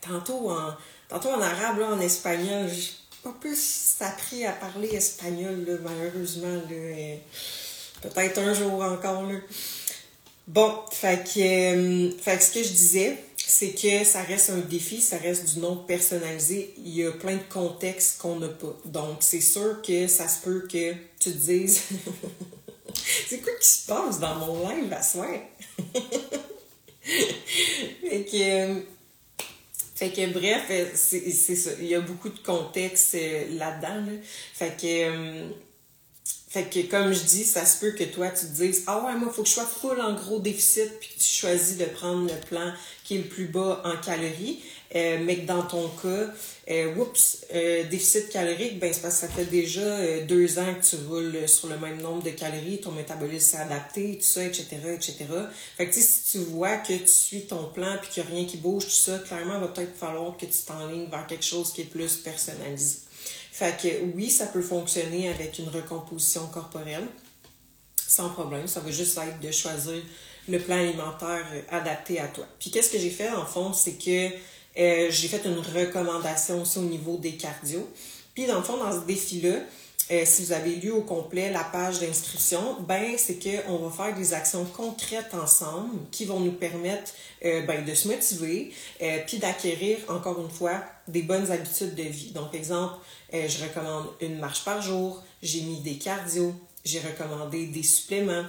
Tantôt 0.00 0.50
en, 0.50 0.74
Tantôt 1.10 1.30
en 1.30 1.40
arabe, 1.40 1.80
là, 1.80 1.88
en 1.88 2.00
espagnol, 2.00 2.68
j'ai 2.72 2.92
pas 3.24 3.34
plus 3.40 3.96
appris 3.98 4.46
à 4.46 4.52
parler 4.52 4.90
espagnol, 4.90 5.80
malheureusement. 5.82 6.62
Peut-être 8.00 8.38
un 8.38 8.54
jour 8.54 8.80
encore. 8.80 9.24
Là. 9.24 9.40
Bon, 10.46 10.68
euh, 10.68 10.80
fait 10.94 11.24
que 11.24 12.44
ce 12.44 12.52
que 12.52 12.62
je 12.62 12.68
disais, 12.68 13.16
c'est 13.36 13.72
que 13.72 14.04
ça 14.04 14.22
reste 14.22 14.50
un 14.50 14.58
défi, 14.58 15.00
ça 15.00 15.16
reste 15.16 15.52
du 15.52 15.58
nom 15.58 15.78
personnalisé. 15.78 16.74
Il 16.78 16.94
y 16.94 17.04
a 17.04 17.10
plein 17.10 17.34
de 17.34 17.52
contextes 17.52 18.18
qu'on 18.20 18.38
n'a 18.38 18.46
pas. 18.46 18.76
Donc, 18.84 19.16
c'est 19.18 19.40
sûr 19.40 19.82
que 19.82 20.06
ça 20.06 20.28
se 20.28 20.42
peut 20.42 20.68
que 20.70 20.92
tu 21.18 21.32
te 21.32 21.36
dises 21.36 21.82
C'est 23.28 23.38
quoi 23.38 23.52
qui 23.60 23.68
se 23.68 23.86
passe 23.86 24.20
dans 24.20 24.36
mon 24.36 24.68
live 24.68 24.92
à 24.92 25.02
soir? 25.02 25.28
fait 27.02 28.24
que 28.24 28.36
euh, 28.36 28.80
fait 30.00 30.08
que 30.08 30.32
bref, 30.32 30.62
euh, 30.70 30.86
c'est. 30.94 31.76
Il 31.78 31.86
y 31.86 31.94
a 31.94 32.00
beaucoup 32.00 32.30
de 32.30 32.38
contexte 32.38 33.16
euh, 33.16 33.58
là-dedans. 33.58 34.02
Fait 34.54 34.74
que. 34.80 34.86
Euh, 34.86 35.48
fait 36.48 36.64
que 36.72 36.90
comme 36.90 37.12
je 37.12 37.22
dis, 37.24 37.44
ça 37.44 37.66
se 37.66 37.78
peut 37.78 37.92
que 37.92 38.04
toi 38.04 38.30
tu 38.30 38.46
te 38.46 38.52
dises 38.52 38.84
Ah 38.86 39.04
ouais, 39.04 39.14
moi, 39.14 39.30
faut 39.30 39.42
que 39.42 39.48
je 39.48 39.52
sois 39.52 39.66
full 39.66 40.00
en 40.00 40.14
gros 40.14 40.40
déficit, 40.40 40.90
puis 41.00 41.10
que 41.10 41.22
tu 41.22 41.28
choisis 41.28 41.76
de 41.76 41.84
prendre 41.84 42.32
le 42.32 42.40
plan 42.48 42.72
qui 43.04 43.16
est 43.16 43.18
le 43.18 43.28
plus 43.28 43.44
bas 43.44 43.82
en 43.84 43.98
calories. 43.98 44.64
Euh, 44.94 45.18
mais 45.24 45.36
que 45.36 45.46
dans 45.46 45.62
ton 45.62 45.88
cas, 45.88 46.32
euh, 46.68 46.94
oups, 46.96 47.46
euh, 47.54 47.84
déficit 47.88 48.28
calorique, 48.28 48.80
ben 48.80 48.92
c'est 48.92 49.02
parce 49.02 49.20
que 49.20 49.26
ça 49.26 49.28
fait 49.28 49.44
déjà 49.44 49.80
euh, 49.80 50.24
deux 50.26 50.58
ans 50.58 50.74
que 50.74 50.84
tu 50.84 50.96
roules 51.08 51.48
sur 51.48 51.68
le 51.68 51.78
même 51.78 52.00
nombre 52.00 52.24
de 52.24 52.30
calories, 52.30 52.80
ton 52.80 52.90
métabolisme 52.90 53.52
s'est 53.52 53.62
adapté, 53.62 54.18
tout 54.18 54.24
ça, 54.24 54.44
etc., 54.44 54.66
etc. 54.94 55.26
Fait 55.76 55.86
que 55.86 55.94
si 55.94 56.32
tu 56.32 56.38
vois 56.44 56.76
que 56.78 56.92
tu 56.92 57.06
suis 57.06 57.46
ton 57.46 57.68
plan 57.68 57.98
puis 58.00 58.10
qu'il 58.10 58.24
n'y 58.24 58.30
a 58.30 58.32
rien 58.32 58.44
qui 58.46 58.56
bouge, 58.56 58.84
tout 58.84 58.90
ça, 58.90 59.18
clairement, 59.18 59.54
il 59.54 59.60
va 59.60 59.68
peut-être 59.68 59.96
falloir 59.96 60.36
que 60.36 60.46
tu 60.46 60.62
t'enlignes 60.66 61.08
vers 61.08 61.26
quelque 61.26 61.44
chose 61.44 61.72
qui 61.72 61.82
est 61.82 61.84
plus 61.84 62.16
personnalisé. 62.16 62.98
Fait 63.52 63.76
que 63.80 63.88
oui, 64.14 64.30
ça 64.30 64.46
peut 64.46 64.62
fonctionner 64.62 65.28
avec 65.28 65.58
une 65.58 65.68
recomposition 65.68 66.46
corporelle, 66.46 67.06
sans 67.96 68.30
problème. 68.30 68.66
Ça 68.66 68.80
va 68.80 68.90
juste 68.90 69.18
être 69.18 69.40
de 69.40 69.52
choisir 69.52 70.02
le 70.48 70.58
plan 70.58 70.76
alimentaire 70.76 71.46
adapté 71.68 72.18
à 72.18 72.28
toi. 72.28 72.46
Puis 72.58 72.70
qu'est-ce 72.70 72.90
que 72.90 72.98
j'ai 72.98 73.10
fait 73.10 73.30
en 73.30 73.44
fond, 73.44 73.72
c'est 73.72 73.94
que 73.94 74.30
euh, 74.78 75.08
j'ai 75.10 75.28
fait 75.28 75.44
une 75.44 75.58
recommandation 75.58 76.62
aussi 76.62 76.78
au 76.78 76.82
niveau 76.82 77.16
des 77.16 77.32
cardio. 77.32 77.88
Puis 78.34 78.46
dans 78.46 78.58
le 78.58 78.62
fond, 78.62 78.76
dans 78.76 78.92
ce 78.92 79.04
défi-là, 79.06 79.56
euh, 80.10 80.22
si 80.24 80.44
vous 80.44 80.52
avez 80.52 80.76
lu 80.76 80.90
au 80.90 81.02
complet 81.02 81.52
la 81.52 81.62
page 81.62 82.00
d'inscription, 82.00 82.76
ben 82.80 83.14
c'est 83.16 83.38
qu'on 83.38 83.76
va 83.78 83.90
faire 83.90 84.14
des 84.14 84.34
actions 84.34 84.64
concrètes 84.64 85.34
ensemble 85.34 85.98
qui 86.10 86.24
vont 86.24 86.40
nous 86.40 86.52
permettre 86.52 87.12
euh, 87.44 87.62
ben, 87.62 87.84
de 87.84 87.94
se 87.94 88.08
motiver, 88.08 88.72
puis 89.26 89.38
d'acquérir, 89.38 89.98
encore 90.08 90.40
une 90.40 90.50
fois, 90.50 90.82
des 91.06 91.22
bonnes 91.22 91.50
habitudes 91.50 91.94
de 91.94 92.02
vie. 92.02 92.32
Donc, 92.32 92.54
exemple, 92.54 92.94
je 93.32 93.62
recommande 93.62 94.06
une 94.20 94.38
marche 94.38 94.64
par 94.64 94.82
jour, 94.82 95.22
j'ai 95.42 95.60
mis 95.62 95.80
des 95.80 95.96
cardio, 95.96 96.54
j'ai 96.84 97.00
recommandé 97.00 97.66
des 97.66 97.82
suppléments, 97.82 98.44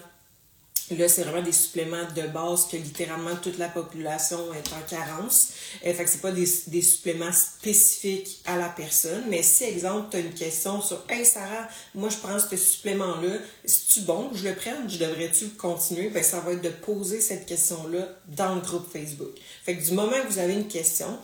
Là, 0.97 1.07
c'est 1.07 1.23
vraiment 1.23 1.41
des 1.41 1.53
suppléments 1.53 2.05
de 2.15 2.27
base 2.27 2.67
que 2.67 2.75
littéralement 2.75 3.35
toute 3.41 3.57
la 3.57 3.69
population 3.69 4.53
est 4.53 4.73
en 4.73 4.81
carence. 4.89 5.49
Euh, 5.85 5.93
fait 5.93 6.03
que 6.03 6.09
c'est 6.09 6.21
pas 6.21 6.31
des, 6.31 6.47
des, 6.67 6.81
suppléments 6.81 7.31
spécifiques 7.31 8.41
à 8.45 8.57
la 8.57 8.67
personne. 8.67 9.23
Mais 9.29 9.41
si, 9.41 9.63
exemple, 9.63 10.07
tu 10.11 10.17
as 10.17 10.19
une 10.19 10.33
question 10.33 10.81
sur 10.81 11.03
Hey 11.07 11.25
Sarah, 11.25 11.67
moi 11.95 12.09
je 12.09 12.17
prends 12.17 12.37
ce 12.37 12.57
supplément-là, 12.57 13.35
est-ce 13.63 14.01
bon? 14.01 14.29
Que 14.29 14.37
je 14.37 14.49
le 14.49 14.55
prenne? 14.55 14.89
Je 14.89 14.97
devrais-tu 14.97 15.49
continuer? 15.49 16.09
Ben, 16.09 16.23
ça 16.23 16.41
va 16.41 16.53
être 16.53 16.61
de 16.61 16.69
poser 16.69 17.21
cette 17.21 17.45
question-là 17.45 18.09
dans 18.27 18.55
le 18.55 18.61
groupe 18.61 18.91
Facebook. 18.91 19.37
Fait 19.63 19.77
que 19.77 19.85
du 19.85 19.93
moment 19.93 20.11
que 20.11 20.27
vous 20.27 20.39
avez 20.39 20.53
une 20.53 20.67
question, 20.67 21.17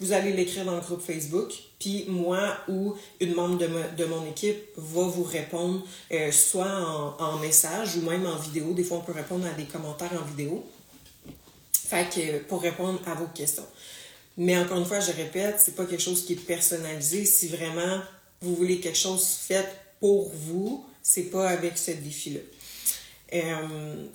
vous 0.00 0.12
allez 0.12 0.32
l'écrire 0.32 0.64
dans 0.64 0.76
le 0.76 0.80
groupe 0.80 1.02
Facebook, 1.02 1.52
puis 1.78 2.06
moi 2.08 2.56
ou 2.68 2.94
une 3.20 3.34
membre 3.34 3.58
de, 3.96 4.04
mon 4.04 4.26
équipe 4.26 4.58
va 4.76 5.02
vous 5.02 5.22
répondre 5.22 5.82
euh, 6.12 6.32
soit 6.32 7.16
en, 7.20 7.38
message 7.38 7.96
ou 7.96 8.02
même 8.02 8.26
en 8.26 8.36
vidéo. 8.36 8.72
Des 8.72 8.82
fois, 8.82 8.98
on 8.98 9.00
peut 9.00 9.12
répondre 9.12 9.46
à 9.46 9.52
des 9.52 9.64
commentaires 9.64 10.12
en 10.20 10.24
vidéo. 10.24 10.64
Fait 11.72 12.44
pour 12.48 12.62
répondre 12.62 13.00
à 13.06 13.14
vos 13.14 13.28
questions. 13.28 13.66
Mais 14.36 14.56
encore 14.58 14.78
une 14.78 14.84
fois, 14.84 15.00
je 15.00 15.12
répète, 15.12 15.56
c'est 15.58 15.74
pas 15.74 15.84
quelque 15.84 16.02
chose 16.02 16.24
qui 16.24 16.34
est 16.34 16.36
personnalisé. 16.36 17.24
Si 17.24 17.48
vraiment 17.48 18.00
vous 18.40 18.54
voulez 18.54 18.80
quelque 18.80 18.98
chose 18.98 19.24
fait 19.26 19.66
pour 20.00 20.30
vous, 20.32 20.84
c'est 21.02 21.24
pas 21.24 21.48
avec 21.48 21.78
ce 21.78 21.92
défi-là. 21.92 22.40
Euh, 23.34 24.06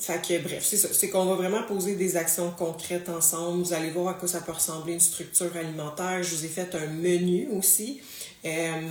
bref, 0.43 0.63
c'est 0.63 0.77
ça. 0.77 0.87
C'est 0.91 1.09
qu'on 1.09 1.25
va 1.25 1.35
vraiment 1.35 1.63
poser 1.63 1.95
des 1.95 2.17
actions 2.17 2.51
concrètes 2.51 3.09
ensemble. 3.09 3.63
Vous 3.63 3.73
allez 3.73 3.91
voir 3.91 4.09
à 4.09 4.13
quoi 4.15 4.27
ça 4.27 4.41
peut 4.41 4.51
ressembler 4.51 4.93
une 4.93 4.99
structure 4.99 5.55
alimentaire. 5.55 6.23
Je 6.23 6.35
vous 6.35 6.45
ai 6.45 6.47
fait 6.47 6.73
un 6.75 6.87
menu 6.87 7.47
aussi. 7.51 8.01
Euh, 8.45 8.81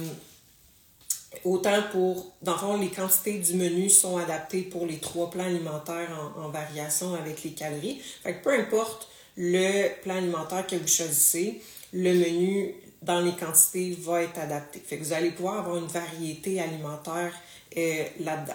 autant 1.44 1.82
pour, 1.90 2.32
dans 2.42 2.52
le 2.52 2.58
fond, 2.58 2.76
les 2.76 2.88
quantités 2.88 3.38
du 3.38 3.54
menu 3.54 3.90
sont 3.90 4.16
adaptées 4.16 4.62
pour 4.62 4.86
les 4.86 4.98
trois 4.98 5.28
plans 5.28 5.44
alimentaires 5.44 6.10
en, 6.36 6.48
variation 6.50 7.14
avec 7.14 7.42
les 7.42 7.50
calories. 7.50 8.00
Fait 8.22 8.34
que 8.34 8.44
peu 8.44 8.54
importe 8.54 9.08
le 9.36 9.88
plan 10.02 10.16
alimentaire 10.16 10.66
que 10.66 10.76
vous 10.76 10.86
choisissez, 10.86 11.60
le 11.92 12.12
menu 12.14 12.74
dans 13.02 13.20
les 13.20 13.32
quantités 13.32 13.98
va 14.00 14.22
être 14.22 14.38
adapté. 14.38 14.80
Fait 14.86 14.98
que 14.98 15.04
vous 15.04 15.12
allez 15.12 15.30
pouvoir 15.30 15.58
avoir 15.58 15.78
une 15.78 15.86
variété 15.86 16.60
alimentaire 16.60 17.32
euh, 17.76 18.04
là-dedans. 18.20 18.54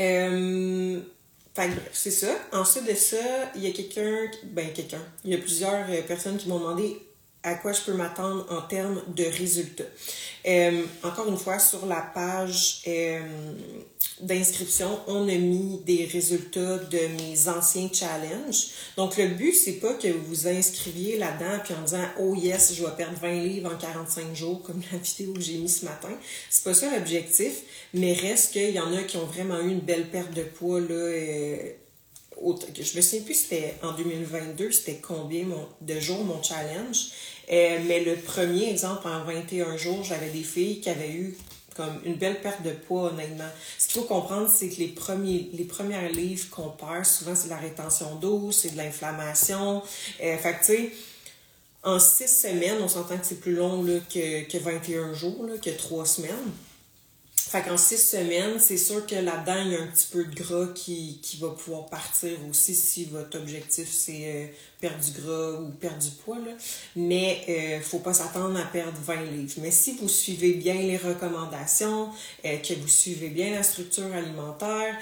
Euh, 0.00 1.00
c'est 1.92 2.10
ça. 2.10 2.34
Ensuite 2.52 2.86
de 2.86 2.94
ça, 2.94 3.16
il 3.54 3.62
y 3.62 3.68
a 3.68 3.72
quelqu'un, 3.72 4.26
ben 4.44 4.72
quelqu'un, 4.72 5.02
il 5.24 5.30
y 5.30 5.34
a 5.34 5.38
plusieurs 5.38 5.88
euh, 5.88 6.02
personnes 6.02 6.36
qui 6.36 6.48
m'ont 6.48 6.58
demandé 6.58 7.00
à 7.44 7.54
quoi 7.54 7.72
je 7.72 7.82
peux 7.82 7.92
m'attendre 7.92 8.46
en 8.50 8.62
termes 8.62 9.02
de 9.14 9.24
résultats. 9.24 9.84
Euh, 10.46 10.82
encore 11.02 11.28
une 11.28 11.36
fois, 11.36 11.58
sur 11.58 11.86
la 11.86 12.00
page 12.00 12.82
euh, 12.88 13.20
d'inscription, 14.20 15.00
on 15.06 15.28
a 15.28 15.34
mis 15.34 15.80
des 15.84 16.04
résultats 16.04 16.78
de 16.78 17.00
mes 17.18 17.48
anciens 17.48 17.90
challenges. 17.92 18.68
Donc, 18.96 19.16
le 19.16 19.28
but, 19.28 19.52
c'est 19.52 19.80
pas 19.80 19.94
que 19.94 20.08
vous 20.08 20.24
vous 20.26 20.48
inscriviez 20.48 21.18
là-dedans 21.18 21.58
puis 21.64 21.74
en 21.74 21.82
disant 21.82 22.04
Oh 22.20 22.34
yes, 22.34 22.74
je 22.74 22.84
vais 22.84 22.92
perdre 22.96 23.18
20 23.20 23.42
livres 23.42 23.72
en 23.72 23.76
45 23.76 24.34
jours, 24.34 24.62
comme 24.62 24.80
la 24.92 24.98
vidéo 24.98 25.34
que 25.34 25.40
j'ai 25.40 25.58
mis 25.58 25.68
ce 25.68 25.84
matin. 25.84 26.10
C'est 26.48 26.64
pas 26.64 26.74
ça 26.74 26.94
l'objectif, 26.94 27.62
mais 27.92 28.12
reste 28.12 28.52
qu'il 28.52 28.70
y 28.70 28.80
en 28.80 28.92
a 28.92 29.02
qui 29.02 29.16
ont 29.16 29.26
vraiment 29.26 29.60
eu 29.60 29.70
une 29.70 29.80
belle 29.80 30.08
perte 30.08 30.32
de 30.32 30.42
poids 30.42 30.80
là. 30.80 30.88
Euh, 30.90 31.72
je 32.36 32.96
me 32.96 33.00
souviens 33.00 33.22
plus 33.24 33.34
c'était 33.34 33.74
en 33.82 33.92
2022, 33.92 34.72
c'était 34.72 35.00
combien 35.00 35.46
de 35.80 36.00
jours 36.00 36.24
mon 36.24 36.42
challenge. 36.42 37.10
Euh, 37.52 37.78
mais 37.86 38.02
le 38.04 38.16
premier 38.16 38.70
exemple, 38.70 39.06
en 39.06 39.24
21 39.24 39.76
jours, 39.76 40.02
j'avais 40.02 40.30
des 40.30 40.42
filles 40.42 40.80
qui 40.80 40.90
avaient 40.90 41.12
eu 41.12 41.36
comme 41.74 42.00
une 42.04 42.14
belle 42.14 42.40
perte 42.40 42.62
de 42.62 42.70
poids, 42.70 43.10
honnêtement. 43.12 43.48
Ce 43.78 43.88
qu'il 43.88 44.00
faut 44.00 44.06
comprendre, 44.06 44.48
c'est 44.48 44.68
que 44.68 44.76
les 44.76 44.88
premiers, 44.88 45.50
les 45.52 45.64
premières 45.64 46.10
livres 46.10 46.48
qu'on 46.50 46.70
perd, 46.70 47.04
souvent, 47.04 47.34
c'est 47.34 47.46
de 47.46 47.50
la 47.50 47.58
rétention 47.58 48.16
d'eau, 48.16 48.52
c'est 48.52 48.70
de 48.70 48.76
l'inflammation. 48.76 49.82
Euh, 50.22 50.38
fait 50.38 50.58
tu 50.60 50.64
sais, 50.64 50.92
en 51.82 51.98
six 51.98 52.28
semaines, 52.28 52.78
on 52.82 52.88
s'entend 52.88 53.18
que 53.18 53.26
c'est 53.26 53.40
plus 53.40 53.54
long 53.54 53.82
là, 53.82 53.98
que, 54.12 54.50
que 54.50 54.58
21 54.58 55.12
jours, 55.12 55.44
là, 55.46 55.58
que 55.58 55.70
trois 55.70 56.06
semaines. 56.06 56.52
Fait 57.54 57.62
qu'en 57.62 57.76
six 57.76 57.98
semaines, 57.98 58.58
c'est 58.58 58.76
sûr 58.76 59.06
que 59.06 59.14
là-dedans, 59.14 59.62
il 59.64 59.72
y 59.74 59.76
a 59.76 59.82
un 59.82 59.86
petit 59.86 60.08
peu 60.10 60.24
de 60.24 60.34
gras 60.34 60.66
qui, 60.74 61.20
va 61.40 61.50
pouvoir 61.50 61.86
partir 61.86 62.32
aussi 62.50 62.74
si 62.74 63.04
votre 63.04 63.38
objectif 63.38 63.88
c'est 63.88 64.22
euh, 64.24 64.46
perdre 64.80 64.98
du 64.98 65.20
gras 65.20 65.60
ou 65.60 65.70
perdre 65.70 66.00
du 66.00 66.10
poids. 66.10 66.38
Là. 66.38 66.50
Mais 66.96 67.44
euh, 67.48 67.80
faut 67.80 68.00
pas 68.00 68.12
s'attendre 68.12 68.58
à 68.58 68.64
perdre 68.64 68.98
20 69.00 69.26
livres. 69.26 69.52
Mais 69.58 69.70
si 69.70 69.94
vous 70.00 70.08
suivez 70.08 70.54
bien 70.54 70.74
les 70.74 70.96
recommandations, 70.96 72.08
euh, 72.44 72.56
que 72.56 72.74
vous 72.74 72.88
suivez 72.88 73.28
bien 73.28 73.52
la 73.52 73.62
structure 73.62 74.12
alimentaire, 74.12 74.98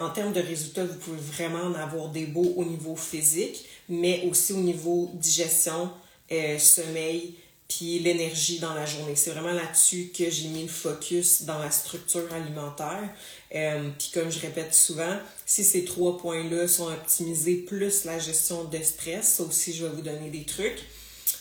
en 0.00 0.08
termes 0.08 0.32
de 0.32 0.40
résultats, 0.40 0.86
vous 0.86 0.98
pouvez 0.98 1.20
vraiment 1.20 1.64
en 1.64 1.74
avoir 1.74 2.08
des 2.08 2.24
beaux 2.24 2.54
au 2.56 2.64
niveau 2.64 2.96
physique, 2.96 3.66
mais 3.90 4.26
aussi 4.30 4.54
au 4.54 4.62
niveau 4.62 5.10
digestion, 5.12 5.90
sommeil, 6.58 7.34
puis 7.76 7.98
l'énergie 7.98 8.58
dans 8.58 8.74
la 8.74 8.84
journée. 8.84 9.16
C'est 9.16 9.30
vraiment 9.30 9.52
là-dessus 9.52 10.12
que 10.16 10.28
j'ai 10.28 10.48
mis 10.48 10.62
le 10.62 10.68
focus 10.68 11.42
dans 11.42 11.58
la 11.58 11.70
structure 11.70 12.32
alimentaire. 12.32 13.08
Euh, 13.54 13.88
puis 13.98 14.10
comme 14.12 14.30
je 14.30 14.40
répète 14.40 14.74
souvent, 14.74 15.16
si 15.46 15.64
ces 15.64 15.84
trois 15.84 16.18
points-là 16.18 16.68
sont 16.68 16.88
optimisés, 16.88 17.56
plus 17.56 18.04
la 18.04 18.18
gestion 18.18 18.64
de 18.64 18.78
stress, 18.78 19.34
ça 19.36 19.42
aussi 19.44 19.72
je 19.72 19.86
vais 19.86 19.94
vous 19.94 20.02
donner 20.02 20.30
des 20.30 20.44
trucs, 20.44 20.78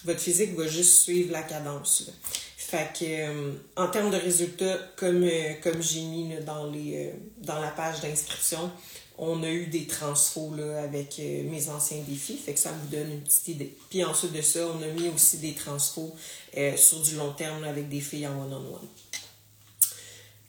votre 0.05 0.19
physique 0.19 0.55
va 0.55 0.67
juste 0.67 1.01
suivre 1.01 1.31
la 1.31 1.43
cadence. 1.43 2.09
Fait 2.57 2.87
que, 2.97 3.03
euh, 3.03 3.51
en 3.75 3.87
termes 3.87 4.11
de 4.11 4.17
résultats, 4.17 4.77
comme, 4.95 5.23
euh, 5.23 5.53
comme 5.61 5.81
j'ai 5.81 6.01
mis 6.01 6.33
dans, 6.45 6.71
les, 6.71 7.13
dans 7.39 7.59
la 7.59 7.69
page 7.69 7.99
d'inscription, 7.99 8.71
on 9.23 9.43
a 9.43 9.49
eu 9.49 9.67
des 9.67 9.86
transfos 9.86 10.51
avec 10.84 11.19
euh, 11.19 11.43
mes 11.43 11.69
anciens 11.69 12.01
défis, 12.07 12.38
fait 12.38 12.55
que 12.55 12.60
ça 12.60 12.71
vous 12.71 12.88
donne 12.88 13.12
une 13.12 13.21
petite 13.21 13.49
idée. 13.49 13.77
Puis 13.91 14.03
ensuite 14.03 14.34
de 14.34 14.41
ça, 14.41 14.65
on 14.65 14.81
a 14.81 14.88
mis 14.88 15.10
aussi 15.10 15.38
des 15.38 15.53
transfos 15.53 16.15
euh, 16.57 16.75
sur 16.75 16.99
du 17.01 17.15
long 17.15 17.31
terme 17.31 17.63
avec 17.63 17.88
des 17.88 18.01
filles 18.01 18.25
en 18.25 18.41
one-on-one. 18.41 18.88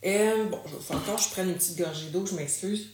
Euh, 0.07 0.45
bon, 0.47 0.59
je 0.65 0.89
vais 0.89 0.95
encore, 0.95 1.19
je 1.19 1.29
prenne 1.29 1.51
une 1.51 1.55
petite 1.55 1.77
gorgée 1.77 2.07
d'eau, 2.07 2.25
je 2.25 2.35
m'excuse. 2.35 2.89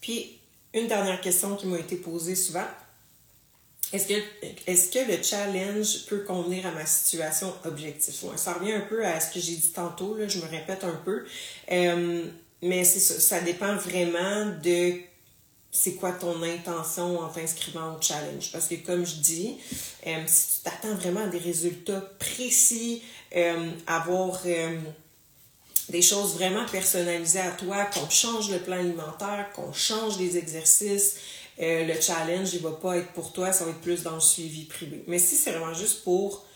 Puis, 0.00 0.40
une 0.74 0.88
dernière 0.88 1.20
question 1.20 1.54
qui 1.54 1.66
m'a 1.66 1.78
été 1.78 1.94
posée 1.94 2.34
souvent. 2.34 2.66
Est-ce 3.92 4.08
que, 4.90 4.98
le 4.98 5.22
challenge 5.22 6.06
peut 6.06 6.24
convenir 6.24 6.66
à 6.66 6.72
ma 6.72 6.86
situation 6.86 7.54
objective? 7.64 8.14
ça 8.36 8.54
revient 8.54 8.72
un 8.72 8.80
peu 8.80 9.06
à 9.06 9.20
ce 9.20 9.32
que 9.32 9.38
j'ai 9.38 9.54
dit 9.54 9.70
tantôt, 9.70 10.16
je 10.26 10.38
me 10.38 10.46
répète 10.46 10.82
un 10.82 11.00
peu. 11.04 11.24
Mais 12.62 12.84
c'est 12.84 13.00
ça, 13.00 13.40
dépend 13.40 13.74
vraiment 13.76 14.46
de 14.62 15.00
c'est 15.72 15.94
quoi 15.94 16.12
ton 16.12 16.42
intention 16.42 17.20
en 17.20 17.28
t'inscrivant 17.28 17.96
au 17.96 18.02
challenge. 18.02 18.50
Parce 18.52 18.66
que 18.66 18.74
comme 18.74 19.06
je 19.06 19.16
dis, 19.16 19.56
euh, 20.06 20.22
si 20.26 20.56
tu 20.56 20.62
t'attends 20.64 20.94
vraiment 20.94 21.20
à 21.20 21.28
des 21.28 21.38
résultats 21.38 22.02
précis, 22.18 23.02
euh, 23.36 23.70
avoir 23.86 24.40
euh, 24.46 24.78
des 25.88 26.02
choses 26.02 26.34
vraiment 26.34 26.66
personnalisées 26.66 27.40
à 27.40 27.52
toi, 27.52 27.84
qu'on 27.86 28.10
change 28.10 28.50
le 28.50 28.58
plan 28.58 28.78
alimentaire, 28.78 29.50
qu'on 29.54 29.72
change 29.72 30.18
les 30.18 30.36
exercices, 30.36 31.16
le 31.62 32.00
challenge, 32.00 32.54
il 32.54 32.60
va 32.60 32.70
pas 32.70 32.96
être 32.96 33.12
pour 33.12 33.34
toi, 33.34 33.52
ça 33.52 33.64
va 33.64 33.72
être 33.72 33.82
plus 33.82 34.02
dans 34.02 34.14
le 34.14 34.20
suivi 34.20 34.64
privé. 34.64 35.04
Mais 35.06 35.18
si 35.18 35.36
c'est 35.36 35.50
vraiment 35.50 35.74
juste 35.74 36.04
pour 36.04 36.46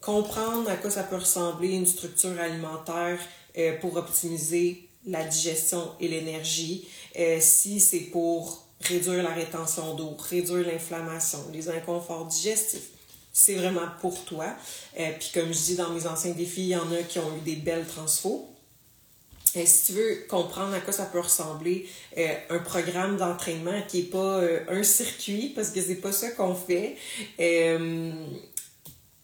comprendre 0.00 0.70
à 0.70 0.76
quoi 0.76 0.90
ça 0.90 1.02
peut 1.02 1.16
ressembler 1.16 1.72
une 1.72 1.84
structure 1.84 2.40
alimentaire 2.40 3.18
pour 3.82 3.94
optimiser 3.96 4.88
la 5.06 5.24
digestion 5.24 5.90
et 6.00 6.08
l'énergie. 6.08 6.88
Euh, 7.18 7.38
si 7.40 7.80
c'est 7.80 8.00
pour 8.00 8.66
réduire 8.80 9.22
la 9.22 9.32
rétention 9.32 9.94
d'eau, 9.94 10.16
réduire 10.18 10.66
l'inflammation, 10.66 11.38
les 11.52 11.68
inconforts 11.68 12.26
digestifs, 12.26 12.90
c'est 13.32 13.54
vraiment 13.54 13.88
pour 14.00 14.24
toi. 14.24 14.46
Euh, 14.98 15.10
puis 15.18 15.30
comme 15.34 15.52
je 15.52 15.58
dis 15.58 15.76
dans 15.76 15.90
mes 15.90 16.06
anciens 16.06 16.32
défis, 16.32 16.62
il 16.62 16.68
y 16.68 16.76
en 16.76 16.90
a 16.92 17.02
qui 17.02 17.18
ont 17.18 17.36
eu 17.36 17.40
des 17.40 17.56
belles 17.56 17.86
transfos. 17.86 18.48
Et 19.54 19.62
euh, 19.62 19.66
si 19.66 19.86
tu 19.86 19.92
veux 19.92 20.26
comprendre 20.28 20.74
à 20.74 20.80
quoi 20.80 20.92
ça 20.92 21.04
peut 21.06 21.20
ressembler, 21.20 21.88
un 22.50 22.58
programme 22.58 23.16
d'entraînement 23.16 23.82
qui 23.88 23.98
n'est 23.98 24.08
pas 24.08 24.40
un 24.68 24.82
circuit, 24.82 25.52
parce 25.54 25.70
que 25.70 25.80
c'est 25.80 25.96
pas 25.96 26.12
ça 26.12 26.30
qu'on 26.30 26.54
fait, 26.54 26.96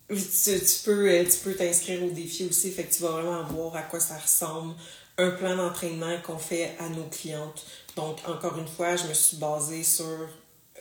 tu, 0.08 0.16
tu, 0.60 0.78
peux 0.84 1.24
tu 1.24 1.38
peux 1.44 1.54
t'inscrire 1.54 2.04
au 2.04 2.10
défi 2.10 2.46
aussi, 2.48 2.70
fait 2.70 2.84
que 2.84 2.94
tu 2.94 3.02
vas 3.02 3.10
vraiment 3.10 3.44
voir 3.44 3.76
à 3.76 3.82
quoi 3.82 4.00
ça 4.00 4.18
ressemble, 4.18 4.74
un 5.20 5.30
plan 5.30 5.56
d'entraînement 5.56 6.16
qu'on 6.22 6.38
fait 6.38 6.76
à 6.78 6.88
nos 6.88 7.04
clientes. 7.04 7.64
Donc, 7.96 8.18
encore 8.26 8.58
une 8.58 8.68
fois, 8.68 8.96
je 8.96 9.06
me 9.06 9.14
suis 9.14 9.36
basée 9.36 9.84
sur 9.84 10.28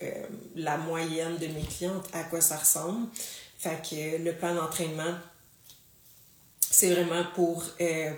euh, 0.02 0.26
la 0.56 0.78
moyenne 0.78 1.38
de 1.38 1.48
mes 1.48 1.64
clientes, 1.64 2.08
à 2.14 2.24
quoi 2.24 2.42
ça 2.42 2.58
ressemble. 2.58 3.08
Fait 3.58 3.82
que 3.88 4.24
le 4.24 4.34
plan 4.34 4.56
d'entraînement, 4.56 5.16
c'est 6.60 6.94
vraiment 6.94 7.24
pour 7.36 7.64
euh, 7.82 8.12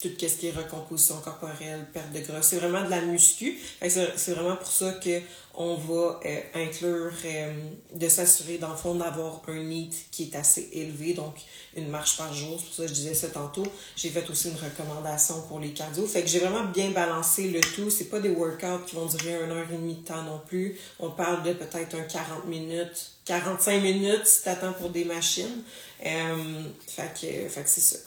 tout 0.00 0.10
ce 0.18 0.26
qui 0.26 0.48
est 0.48 0.50
recomposition 0.50 1.16
corporelle, 1.20 1.86
perte 1.92 2.12
de 2.12 2.20
gras. 2.20 2.42
C'est 2.42 2.58
vraiment 2.58 2.84
de 2.84 2.90
la 2.90 3.00
muscu. 3.00 3.58
C'est 3.80 4.32
vraiment 4.32 4.56
pour 4.56 4.70
ça 4.70 4.94
qu'on 5.02 5.74
va 5.74 6.20
euh, 6.24 6.40
inclure, 6.54 7.12
euh, 7.24 7.54
de 7.94 8.08
s'assurer 8.08 8.58
dans 8.58 8.70
le 8.70 8.76
fond 8.76 8.94
d'avoir 8.94 9.40
un 9.48 9.62
NEAT 9.62 9.90
qui 10.10 10.24
est 10.24 10.36
assez 10.36 10.68
élevé, 10.72 11.14
donc 11.14 11.36
une 11.74 11.88
marche 11.88 12.18
par 12.18 12.32
jour. 12.34 12.58
C'est 12.58 12.66
pour 12.66 12.74
ça 12.74 12.82
que 12.82 12.88
je 12.88 12.94
disais 12.94 13.14
ça 13.14 13.28
tantôt. 13.28 13.66
J'ai 13.96 14.10
fait 14.10 14.28
aussi 14.28 14.50
une 14.50 14.56
recommandation 14.56 15.40
pour 15.48 15.60
les 15.60 15.70
cardio. 15.70 16.06
Fait 16.06 16.22
que 16.22 16.28
j'ai 16.28 16.40
vraiment 16.40 16.64
bien 16.64 16.90
balancé 16.90 17.48
le 17.48 17.60
tout. 17.60 17.88
C'est 17.88 18.10
pas 18.10 18.20
des 18.20 18.30
workouts 18.30 18.84
qui 18.86 18.96
vont 18.96 19.06
durer 19.06 19.42
une 19.42 19.50
heure 19.50 19.66
et 19.70 19.76
demie 19.76 19.94
de 19.94 20.04
temps 20.04 20.22
non 20.22 20.40
plus. 20.46 20.78
On 21.00 21.10
parle 21.10 21.42
de 21.42 21.54
peut-être 21.54 21.94
un 21.94 22.02
40 22.02 22.46
minutes, 22.46 23.12
45 23.24 23.82
minutes 23.82 24.26
si 24.26 24.42
t'attends 24.42 24.74
pour 24.74 24.90
des 24.90 25.06
machines. 25.06 25.62
Euh, 26.04 26.64
fait 26.86 27.14
que, 27.14 27.48
fait 27.48 27.62
que 27.62 27.68
c'est 27.70 27.80
ça. 27.80 27.98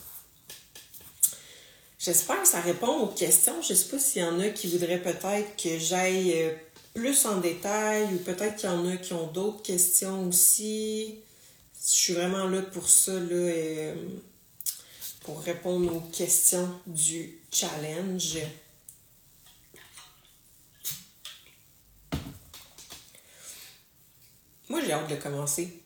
J'espère 2.00 2.42
que 2.42 2.48
ça 2.48 2.62
répond 2.62 2.98
aux 3.00 3.08
questions. 3.08 3.62
Je 3.62 3.74
ne 3.74 3.78
sais 3.78 3.90
pas 3.90 4.00
s'il 4.00 4.22
y 4.22 4.26
en 4.26 4.40
a 4.40 4.48
qui 4.50 4.68
voudraient 4.68 5.02
peut-être 5.02 5.62
que 5.62 5.78
j'aille 5.78 6.32
euh, 6.44 6.54
plus 6.94 7.26
en 7.26 7.42
détail 7.42 8.06
ou 8.14 8.20
peut-être 8.20 8.56
qu'il 8.56 8.70
y 8.70 8.72
en 8.72 8.88
a 8.88 8.96
qui 8.96 9.12
ont 9.12 9.28
d'autres 9.28 9.62
questions 9.62 10.26
aussi. 10.30 11.20
Je 11.74 11.90
suis 11.90 12.14
vraiment 12.14 12.48
là 12.48 12.62
pour 12.62 12.88
ça, 12.88 13.12
là, 13.12 13.20
euh, 13.32 13.96
pour 15.26 15.42
répondre 15.42 15.94
aux 15.94 16.00
questions 16.00 16.70
du 16.88 17.38
challenge. 17.52 18.38
Moi, 24.70 24.80
j'ai 24.86 24.94
hâte 24.94 25.10
de 25.10 25.16
commencer. 25.18 25.82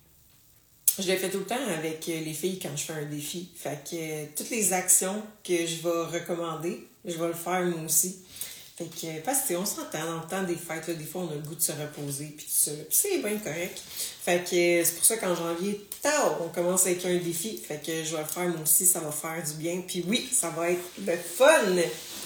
Je 0.99 1.12
le 1.12 1.17
fais 1.17 1.29
tout 1.29 1.39
le 1.39 1.45
temps 1.45 1.56
avec 1.75 2.08
euh, 2.08 2.21
les 2.23 2.34
filles 2.34 2.60
quand 2.60 2.75
je 2.75 2.84
fais 2.84 2.93
un 2.93 3.06
défi. 3.06 3.49
Fait 3.56 3.79
que 3.84 3.95
euh, 3.95 4.25
toutes 4.36 4.51
les 4.51 4.73
actions 4.73 5.23
que 5.43 5.65
je 5.65 5.82
vais 5.82 6.19
recommander, 6.19 6.88
je 7.03 7.17
vais 7.17 7.27
le 7.27 7.34
faire 7.34 7.63
moi 7.65 7.82
aussi. 7.86 8.19
Fait 8.77 8.86
que, 8.86 9.19
parce 9.21 9.41
que 9.47 9.56
on 9.56 9.65
s'entend 9.65 10.06
dans 10.06 10.21
le 10.21 10.27
temps 10.27 10.43
des 10.43 10.56
fêtes, 10.56 10.95
des 10.95 11.03
fois 11.03 11.23
on 11.23 11.32
a 11.32 11.36
le 11.36 11.41
goût 11.41 11.56
de 11.56 11.62
se 11.62 11.71
reposer, 11.71 12.34
puis 12.38 12.45
tout 12.45 12.51
ça. 12.51 12.71
Puis 12.71 12.97
c'est 12.97 13.17
bien 13.19 13.38
correct. 13.38 13.82
Fait 14.23 14.43
que 14.47 14.56
euh, 14.56 14.86
c'est 14.86 14.95
pour 14.95 15.06
ça 15.06 15.17
qu'en 15.17 15.36
janvier, 15.36 15.82
tard, 16.01 16.39
on 16.43 16.49
commence 16.49 16.86
avec 16.86 17.03
un 17.06 17.15
défi. 17.15 17.58
Fait 17.58 17.84
que 17.84 18.03
je 18.03 18.15
vais 18.15 18.21
le 18.21 18.27
faire 18.27 18.47
moi 18.49 18.62
aussi, 18.62 18.86
ça 18.86 18.99
va 18.99 19.12
faire 19.12 19.43
du 19.43 19.53
bien. 19.56 19.82
Puis 19.88 20.06
oui, 20.08 20.29
ça 20.32 20.49
va 20.51 20.69
être 20.69 20.84
le 21.03 21.17
fun! 21.17 21.47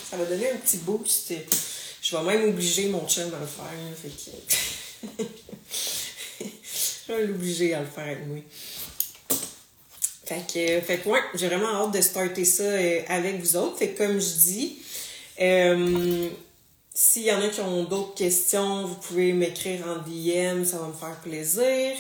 Ça 0.10 0.18
va 0.18 0.26
donner 0.26 0.52
un 0.52 0.58
petit 0.58 0.78
boost. 0.78 1.34
Je 2.02 2.18
vais 2.18 2.24
même 2.24 2.50
obliger 2.50 2.88
mon 2.90 3.08
chum 3.08 3.34
à 3.34 3.40
le 3.40 3.46
faire. 3.46 3.66
Fait 4.02 4.10
que. 4.10 5.24
Je 7.08 7.14
vais 7.14 7.28
l'obliger 7.28 7.74
à 7.74 7.80
le 7.80 7.86
faire 7.86 8.04
avec 8.04 8.28
moi. 8.28 8.38
Fait 10.26 10.44
que, 10.46 10.86
fait 10.86 10.98
que 10.98 11.10
j'ai 11.36 11.48
vraiment 11.48 11.86
hâte 11.86 11.94
de 11.94 12.02
starter 12.02 12.44
ça 12.44 12.64
euh, 12.64 13.02
avec 13.08 13.40
vous 13.40 13.56
autres. 13.56 13.78
Fait 13.78 13.90
que 13.90 13.98
comme 13.98 14.20
je 14.20 14.36
dis, 14.36 14.80
euh, 15.40 16.28
s'il 17.00 17.26
y 17.26 17.32
en 17.32 17.40
a 17.40 17.48
qui 17.50 17.62
ont 17.62 17.84
d'autres 17.84 18.16
questions, 18.16 18.88
vous 18.88 18.96
pouvez 18.96 19.32
m'écrire 19.32 19.86
en 19.86 19.98
DM, 19.98 20.64
ça 20.64 20.80
va 20.80 20.88
me 20.88 20.94
faire 20.94 21.16
plaisir. 21.22 21.96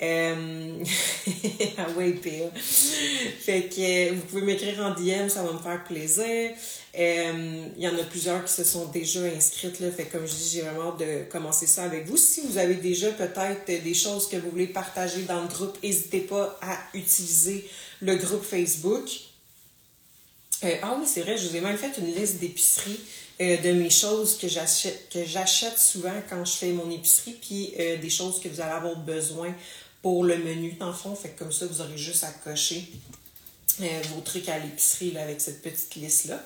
Euh... 0.00 0.84
ah 1.78 1.86
ouais, 1.96 2.12
pire. 2.12 2.52
Fait 2.54 3.62
que 3.62 4.14
vous 4.14 4.20
pouvez 4.20 4.42
m'écrire 4.42 4.78
en 4.86 4.90
DM, 4.94 5.28
ça 5.28 5.42
va 5.42 5.52
me 5.52 5.58
faire 5.58 5.82
plaisir. 5.82 6.52
Euh, 6.96 7.66
il 7.76 7.82
y 7.82 7.88
en 7.88 7.98
a 7.98 8.04
plusieurs 8.04 8.44
qui 8.44 8.52
se 8.52 8.62
sont 8.62 8.86
déjà 8.86 9.18
inscrites. 9.36 9.80
Là, 9.80 9.90
fait 9.90 10.04
comme 10.04 10.24
je 10.28 10.34
dis, 10.34 10.50
j'ai 10.52 10.62
vraiment 10.62 10.92
hâte 10.92 11.00
de 11.00 11.24
commencer 11.28 11.66
ça 11.66 11.82
avec 11.82 12.06
vous. 12.06 12.16
Si 12.16 12.42
vous 12.42 12.56
avez 12.56 12.76
déjà 12.76 13.10
peut-être 13.10 13.66
des 13.66 13.94
choses 13.94 14.28
que 14.28 14.36
vous 14.36 14.50
voulez 14.50 14.68
partager 14.68 15.22
dans 15.22 15.42
le 15.42 15.48
groupe, 15.48 15.76
n'hésitez 15.82 16.20
pas 16.20 16.56
à 16.62 16.78
utiliser 16.94 17.68
le 18.00 18.14
groupe 18.14 18.44
Facebook. 18.44 19.10
Euh, 20.64 20.76
ah 20.82 20.96
oui, 20.98 21.06
c'est 21.06 21.22
vrai, 21.22 21.36
je 21.36 21.48
vous 21.48 21.56
ai 21.56 21.60
même 21.60 21.76
fait 21.76 21.98
une 21.98 22.14
liste 22.14 22.38
d'épicerie 22.38 23.00
euh, 23.40 23.56
de 23.58 23.72
mes 23.72 23.90
choses 23.90 24.38
que 24.38 24.48
j'achète 24.48 25.10
que 25.10 25.24
j'achète 25.24 25.78
souvent 25.78 26.14
quand 26.30 26.44
je 26.44 26.52
fais 26.52 26.72
mon 26.72 26.90
épicerie, 26.90 27.36
puis 27.40 27.74
des 27.76 28.10
choses 28.10 28.40
que 28.40 28.48
vous 28.48 28.60
allez 28.60 28.72
avoir 28.72 28.96
besoin 28.96 29.54
pour 30.02 30.24
le 30.24 30.38
menu, 30.38 30.72
dans 30.72 30.88
le 30.88 30.94
fond. 30.94 31.14
Fait 31.14 31.36
comme 31.36 31.52
ça, 31.52 31.66
vous 31.66 31.80
aurez 31.80 31.98
juste 31.98 32.24
à 32.24 32.30
cocher 32.30 32.88
vos 33.78 34.20
trucs 34.22 34.48
à 34.48 34.58
l'épicerie 34.58 35.16
avec 35.18 35.40
cette 35.40 35.60
petite 35.60 35.94
liste-là. 35.96 36.42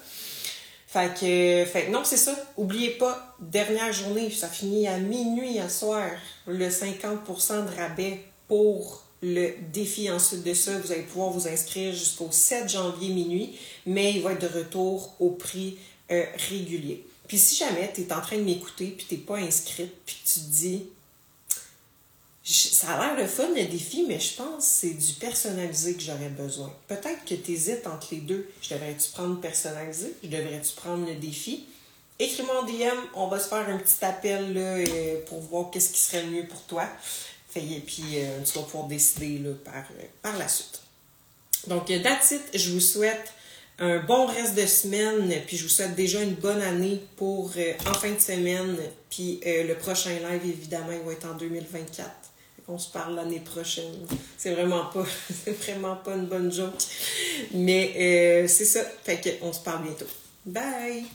Fait 0.92 1.14
que, 1.14 1.70
fait 1.70 1.88
non, 1.88 2.02
c'est 2.02 2.16
ça. 2.16 2.34
Oubliez 2.56 2.90
pas, 2.90 3.36
dernière 3.38 3.92
journée, 3.92 4.28
ça 4.28 4.48
finit 4.48 4.88
à 4.88 4.98
minuit 4.98 5.60
à 5.60 5.68
soir, 5.68 6.10
le 6.48 6.68
50% 6.68 7.64
de 7.64 7.76
rabais 7.76 8.24
pour 8.48 9.04
le 9.22 9.54
défi. 9.72 10.10
Ensuite 10.10 10.42
de 10.44 10.54
ça, 10.54 10.78
vous 10.78 10.92
allez 10.92 11.02
pouvoir 11.02 11.30
vous 11.30 11.48
inscrire 11.48 11.92
jusqu'au 11.92 12.28
7 12.30 12.68
janvier 12.68 13.12
minuit, 13.12 13.58
mais 13.86 14.12
il 14.12 14.22
va 14.22 14.32
être 14.32 14.42
de 14.42 14.58
retour 14.58 15.14
au 15.20 15.30
prix 15.30 15.78
euh, 16.10 16.24
régulier. 16.50 17.04
Puis 17.28 17.38
si 17.38 17.56
jamais 17.56 17.92
tu 17.94 18.02
es 18.02 18.12
en 18.12 18.20
train 18.20 18.36
de 18.36 18.42
m'écouter, 18.42 18.88
puis 18.88 19.06
tu 19.08 19.14
n'es 19.14 19.20
pas 19.20 19.36
inscrite, 19.36 19.92
puis 20.04 20.16
tu 20.24 20.40
te 20.40 20.46
dis, 20.46 20.82
ça 22.42 22.94
a 22.94 23.14
l'air 23.14 23.22
le 23.22 23.28
fun, 23.28 23.48
le 23.54 23.66
défi, 23.66 24.04
mais 24.08 24.18
je 24.18 24.34
pense 24.34 24.56
que 24.56 24.70
c'est 24.70 24.94
du 24.94 25.12
personnalisé 25.12 25.94
que 25.94 26.02
j'aurais 26.02 26.30
besoin. 26.30 26.72
Peut-être 26.88 27.24
que 27.24 27.34
tu 27.34 27.52
hésites 27.52 27.86
entre 27.86 28.08
les 28.12 28.20
deux. 28.20 28.48
Je 28.62 28.74
devrais-tu 28.74 29.10
prendre 29.10 29.40
personnalisé? 29.40 30.14
Je 30.24 30.28
devrais-tu 30.28 30.72
prendre 30.74 31.06
le 31.06 31.14
défi? 31.14 31.66
Écris-moi 32.18 32.62
en 32.62 32.66
DM, 32.66 32.98
on 33.14 33.28
va 33.28 33.38
se 33.38 33.48
faire 33.48 33.68
un 33.68 33.78
petit 33.78 34.04
appel 34.04 34.52
euh, 34.56 35.16
pour 35.26 35.40
voir 35.40 35.70
qu'est-ce 35.70 35.90
qui 35.90 36.00
serait 36.00 36.26
mieux 36.26 36.46
pour 36.46 36.62
toi. 36.64 36.86
Et 37.56 37.80
puis 37.80 38.02
euh, 38.16 38.40
tu 38.44 38.58
vas 38.58 38.64
pouvoir 38.64 38.86
décider 38.86 39.38
là, 39.38 39.50
par, 39.64 39.74
euh, 39.74 40.04
par 40.22 40.36
la 40.38 40.48
suite. 40.48 40.80
Donc, 41.66 41.86
that's 42.02 42.30
it. 42.30 42.42
Je 42.54 42.70
vous 42.70 42.80
souhaite 42.80 43.32
un 43.78 43.98
bon 43.98 44.26
reste 44.26 44.54
de 44.54 44.66
semaine, 44.66 45.32
puis 45.46 45.56
je 45.56 45.64
vous 45.64 45.68
souhaite 45.68 45.94
déjà 45.94 46.22
une 46.22 46.34
bonne 46.34 46.60
année 46.60 47.00
pour 47.16 47.52
en 47.86 47.94
fin 47.94 48.10
de 48.10 48.18
semaine. 48.18 48.76
Puis 49.08 49.40
le 49.44 49.74
prochain 49.74 50.10
live, 50.10 50.40
évidemment, 50.44 50.92
il 50.92 51.00
va 51.00 51.12
être 51.12 51.26
en 51.26 51.34
2024 51.34 52.10
on 52.70 52.78
se 52.78 52.90
parle 52.90 53.16
l'année 53.16 53.40
prochaine. 53.40 54.06
C'est 54.36 54.52
vraiment 54.52 54.86
pas, 54.86 55.04
c'est 55.44 55.52
vraiment 55.52 55.96
pas 55.96 56.14
une 56.14 56.26
bonne 56.26 56.52
joke. 56.52 56.74
Mais 57.52 57.92
euh, 57.96 58.48
c'est 58.48 58.64
ça. 58.64 58.80
Fait 59.02 59.38
qu'on 59.40 59.52
se 59.52 59.60
parle 59.60 59.84
bientôt. 59.84 60.06
Bye! 60.46 61.06